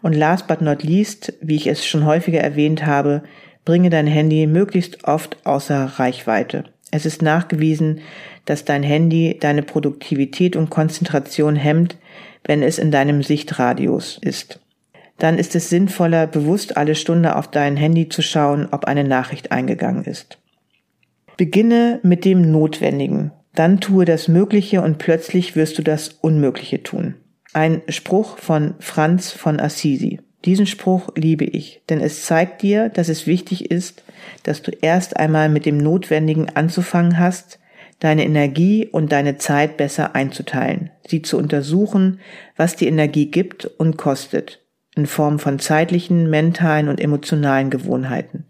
Und 0.01 0.13
last 0.13 0.47
but 0.47 0.61
not 0.61 0.83
least, 0.83 1.33
wie 1.41 1.55
ich 1.55 1.67
es 1.67 1.85
schon 1.85 2.05
häufiger 2.05 2.39
erwähnt 2.39 2.85
habe, 2.85 3.23
bringe 3.65 3.89
dein 3.89 4.07
Handy 4.07 4.47
möglichst 4.47 5.03
oft 5.03 5.45
außer 5.45 5.85
Reichweite. 5.97 6.65
Es 6.91 7.05
ist 7.05 7.21
nachgewiesen, 7.21 8.01
dass 8.45 8.65
dein 8.65 8.83
Handy 8.83 9.37
deine 9.39 9.63
Produktivität 9.63 10.55
und 10.55 10.69
Konzentration 10.69 11.55
hemmt, 11.55 11.97
wenn 12.43 12.63
es 12.63 12.79
in 12.79 12.91
deinem 12.91 13.23
Sichtradius 13.23 14.17
ist. 14.21 14.59
Dann 15.19 15.37
ist 15.37 15.55
es 15.55 15.69
sinnvoller, 15.69 16.25
bewusst 16.25 16.77
alle 16.77 16.95
Stunde 16.95 17.35
auf 17.35 17.49
dein 17.49 17.77
Handy 17.77 18.09
zu 18.09 18.23
schauen, 18.23 18.67
ob 18.71 18.85
eine 18.85 19.03
Nachricht 19.03 19.51
eingegangen 19.51 20.03
ist. 20.03 20.39
Beginne 21.37 21.99
mit 22.01 22.25
dem 22.25 22.51
Notwendigen, 22.51 23.31
dann 23.53 23.79
tue 23.79 24.05
das 24.05 24.27
Mögliche 24.27 24.81
und 24.81 24.97
plötzlich 24.97 25.55
wirst 25.55 25.77
du 25.77 25.81
das 25.81 26.09
Unmögliche 26.09 26.83
tun. 26.83 27.15
Ein 27.53 27.81
Spruch 27.89 28.37
von 28.37 28.75
Franz 28.79 29.31
von 29.31 29.59
Assisi. 29.59 30.19
Diesen 30.45 30.65
Spruch 30.65 31.09
liebe 31.15 31.45
ich, 31.45 31.83
denn 31.89 31.99
es 31.99 32.25
zeigt 32.25 32.61
dir, 32.61 32.89
dass 32.89 33.09
es 33.09 33.27
wichtig 33.27 33.69
ist, 33.69 34.03
dass 34.43 34.61
du 34.61 34.71
erst 34.71 35.17
einmal 35.17 35.49
mit 35.49 35.65
dem 35.65 35.77
Notwendigen 35.77 36.49
anzufangen 36.49 37.19
hast, 37.19 37.59
deine 37.99 38.25
Energie 38.25 38.87
und 38.87 39.11
deine 39.11 39.37
Zeit 39.37 39.77
besser 39.77 40.15
einzuteilen, 40.15 40.89
sie 41.07 41.21
zu 41.21 41.37
untersuchen, 41.37 42.19
was 42.57 42.75
die 42.75 42.87
Energie 42.87 43.27
gibt 43.27 43.65
und 43.65 43.97
kostet, 43.97 44.65
in 44.95 45.05
Form 45.05 45.37
von 45.37 45.59
zeitlichen, 45.59 46.29
mentalen 46.29 46.87
und 46.87 46.99
emotionalen 46.99 47.69
Gewohnheiten. 47.69 48.45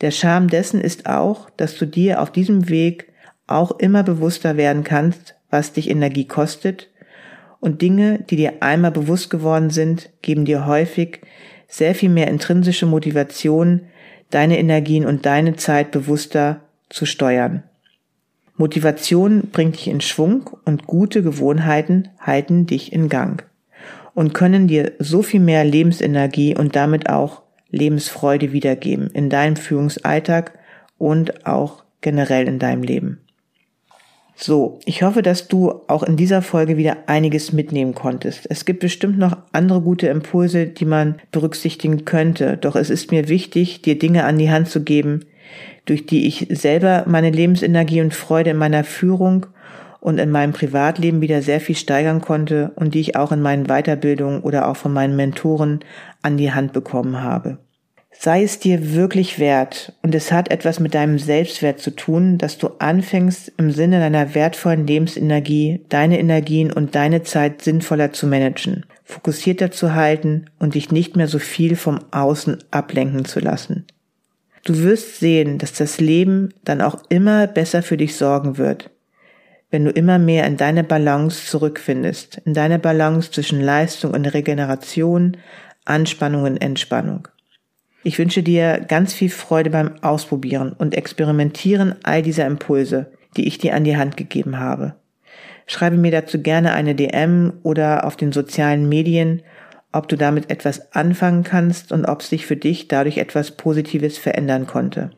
Der 0.00 0.10
Charme 0.10 0.48
dessen 0.48 0.80
ist 0.80 1.06
auch, 1.06 1.50
dass 1.50 1.76
du 1.76 1.86
dir 1.86 2.22
auf 2.22 2.32
diesem 2.32 2.70
Weg 2.70 3.11
auch 3.54 3.78
immer 3.78 4.02
bewusster 4.02 4.56
werden 4.56 4.84
kannst, 4.84 5.34
was 5.50 5.72
dich 5.72 5.90
Energie 5.90 6.26
kostet 6.26 6.88
und 7.60 7.80
Dinge, 7.80 8.24
die 8.28 8.36
dir 8.36 8.54
einmal 8.60 8.90
bewusst 8.90 9.30
geworden 9.30 9.70
sind, 9.70 10.10
geben 10.20 10.44
dir 10.44 10.66
häufig 10.66 11.20
sehr 11.68 11.94
viel 11.94 12.08
mehr 12.08 12.28
intrinsische 12.28 12.86
Motivation, 12.86 13.82
deine 14.30 14.58
Energien 14.58 15.06
und 15.06 15.26
deine 15.26 15.56
Zeit 15.56 15.90
bewusster 15.90 16.60
zu 16.90 17.06
steuern. 17.06 17.62
Motivation 18.56 19.48
bringt 19.52 19.76
dich 19.76 19.88
in 19.88 20.00
Schwung 20.00 20.50
und 20.64 20.86
gute 20.86 21.22
Gewohnheiten 21.22 22.08
halten 22.20 22.66
dich 22.66 22.92
in 22.92 23.08
Gang. 23.08 23.44
und 24.14 24.34
können 24.34 24.68
dir 24.68 24.92
so 24.98 25.22
viel 25.22 25.40
mehr 25.40 25.64
Lebensenergie 25.64 26.54
und 26.54 26.76
damit 26.76 27.08
auch 27.08 27.42
Lebensfreude 27.70 28.52
wiedergeben 28.52 29.08
in 29.08 29.30
deinem 29.30 29.56
Führungsalltag 29.56 30.58
und 30.98 31.46
auch 31.46 31.84
generell 32.02 32.46
in 32.46 32.58
deinem 32.58 32.82
Leben. 32.82 33.21
So, 34.34 34.80
ich 34.86 35.02
hoffe, 35.02 35.22
dass 35.22 35.46
du 35.46 35.82
auch 35.88 36.02
in 36.02 36.16
dieser 36.16 36.42
Folge 36.42 36.76
wieder 36.76 36.96
einiges 37.06 37.52
mitnehmen 37.52 37.94
konntest. 37.94 38.46
Es 38.48 38.64
gibt 38.64 38.80
bestimmt 38.80 39.18
noch 39.18 39.36
andere 39.52 39.82
gute 39.82 40.08
Impulse, 40.08 40.66
die 40.66 40.84
man 40.84 41.16
berücksichtigen 41.30 42.04
könnte, 42.04 42.56
doch 42.56 42.74
es 42.74 42.90
ist 42.90 43.12
mir 43.12 43.28
wichtig, 43.28 43.82
dir 43.82 43.98
Dinge 43.98 44.24
an 44.24 44.38
die 44.38 44.50
Hand 44.50 44.68
zu 44.68 44.82
geben, 44.82 45.26
durch 45.84 46.06
die 46.06 46.26
ich 46.26 46.46
selber 46.50 47.04
meine 47.06 47.30
Lebensenergie 47.30 48.00
und 48.00 48.14
Freude 48.14 48.50
in 48.50 48.56
meiner 48.56 48.84
Führung 48.84 49.46
und 50.00 50.18
in 50.18 50.30
meinem 50.30 50.52
Privatleben 50.52 51.20
wieder 51.20 51.42
sehr 51.42 51.60
viel 51.60 51.76
steigern 51.76 52.20
konnte 52.20 52.72
und 52.74 52.94
die 52.94 53.00
ich 53.00 53.16
auch 53.16 53.30
in 53.30 53.42
meinen 53.42 53.66
Weiterbildungen 53.66 54.40
oder 54.40 54.68
auch 54.68 54.76
von 54.76 54.92
meinen 54.92 55.14
Mentoren 55.14 55.80
an 56.22 56.36
die 56.36 56.52
Hand 56.52 56.72
bekommen 56.72 57.22
habe. 57.22 57.58
Sei 58.24 58.44
es 58.44 58.60
dir 58.60 58.94
wirklich 58.94 59.40
wert 59.40 59.94
und 60.00 60.14
es 60.14 60.30
hat 60.30 60.52
etwas 60.52 60.78
mit 60.78 60.94
deinem 60.94 61.18
Selbstwert 61.18 61.80
zu 61.80 61.90
tun, 61.90 62.38
dass 62.38 62.56
du 62.56 62.68
anfängst, 62.78 63.50
im 63.56 63.72
Sinne 63.72 63.98
deiner 63.98 64.36
wertvollen 64.36 64.86
Lebensenergie 64.86 65.84
deine 65.88 66.20
Energien 66.20 66.72
und 66.72 66.94
deine 66.94 67.24
Zeit 67.24 67.62
sinnvoller 67.62 68.12
zu 68.12 68.28
managen, 68.28 68.86
fokussierter 69.02 69.72
zu 69.72 69.96
halten 69.96 70.44
und 70.60 70.76
dich 70.76 70.92
nicht 70.92 71.16
mehr 71.16 71.26
so 71.26 71.40
viel 71.40 71.74
vom 71.74 71.98
Außen 72.12 72.58
ablenken 72.70 73.24
zu 73.24 73.40
lassen. 73.40 73.86
Du 74.64 74.78
wirst 74.84 75.18
sehen, 75.18 75.58
dass 75.58 75.72
das 75.72 75.98
Leben 75.98 76.54
dann 76.62 76.80
auch 76.80 77.02
immer 77.08 77.48
besser 77.48 77.82
für 77.82 77.96
dich 77.96 78.14
sorgen 78.14 78.56
wird, 78.56 78.90
wenn 79.72 79.84
du 79.84 79.90
immer 79.90 80.20
mehr 80.20 80.46
in 80.46 80.56
deine 80.56 80.84
Balance 80.84 81.44
zurückfindest, 81.46 82.40
in 82.44 82.54
deine 82.54 82.78
Balance 82.78 83.32
zwischen 83.32 83.60
Leistung 83.60 84.12
und 84.12 84.26
Regeneration, 84.26 85.38
Anspannung 85.84 86.44
und 86.44 86.58
Entspannung. 86.58 87.26
Ich 88.04 88.18
wünsche 88.18 88.42
dir 88.42 88.84
ganz 88.88 89.12
viel 89.12 89.30
Freude 89.30 89.70
beim 89.70 89.92
Ausprobieren 90.02 90.72
und 90.72 90.94
Experimentieren 90.94 91.94
all 92.02 92.22
dieser 92.22 92.46
Impulse, 92.46 93.12
die 93.36 93.46
ich 93.46 93.58
dir 93.58 93.74
an 93.74 93.84
die 93.84 93.96
Hand 93.96 94.16
gegeben 94.16 94.58
habe. 94.58 94.94
Schreibe 95.66 95.96
mir 95.96 96.10
dazu 96.10 96.42
gerne 96.42 96.72
eine 96.72 96.94
DM 96.94 97.52
oder 97.62 98.04
auf 98.04 98.16
den 98.16 98.32
sozialen 98.32 98.88
Medien, 98.88 99.42
ob 99.92 100.08
du 100.08 100.16
damit 100.16 100.50
etwas 100.50 100.92
anfangen 100.94 101.44
kannst 101.44 101.92
und 101.92 102.04
ob 102.06 102.22
sich 102.22 102.46
für 102.46 102.56
dich 102.56 102.88
dadurch 102.88 103.18
etwas 103.18 103.52
Positives 103.52 104.18
verändern 104.18 104.66
konnte. 104.66 105.10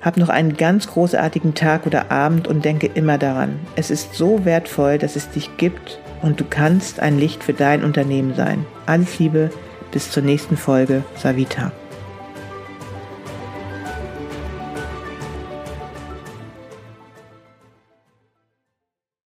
Hab 0.00 0.16
noch 0.16 0.28
einen 0.28 0.56
ganz 0.56 0.88
großartigen 0.88 1.54
Tag 1.54 1.86
oder 1.86 2.10
Abend 2.10 2.48
und 2.48 2.64
denke 2.64 2.90
immer 2.92 3.18
daran, 3.18 3.58
es 3.76 3.90
ist 3.90 4.14
so 4.14 4.44
wertvoll, 4.44 4.98
dass 4.98 5.16
es 5.16 5.30
dich 5.30 5.56
gibt 5.56 6.00
und 6.22 6.40
du 6.40 6.44
kannst 6.44 7.00
ein 7.00 7.18
Licht 7.18 7.44
für 7.44 7.52
dein 7.52 7.84
Unternehmen 7.84 8.34
sein. 8.34 8.66
Alles 8.86 9.18
Liebe, 9.18 9.50
bis 9.90 10.10
zur 10.10 10.22
nächsten 10.22 10.56
Folge. 10.56 11.04
Savita. 11.16 11.72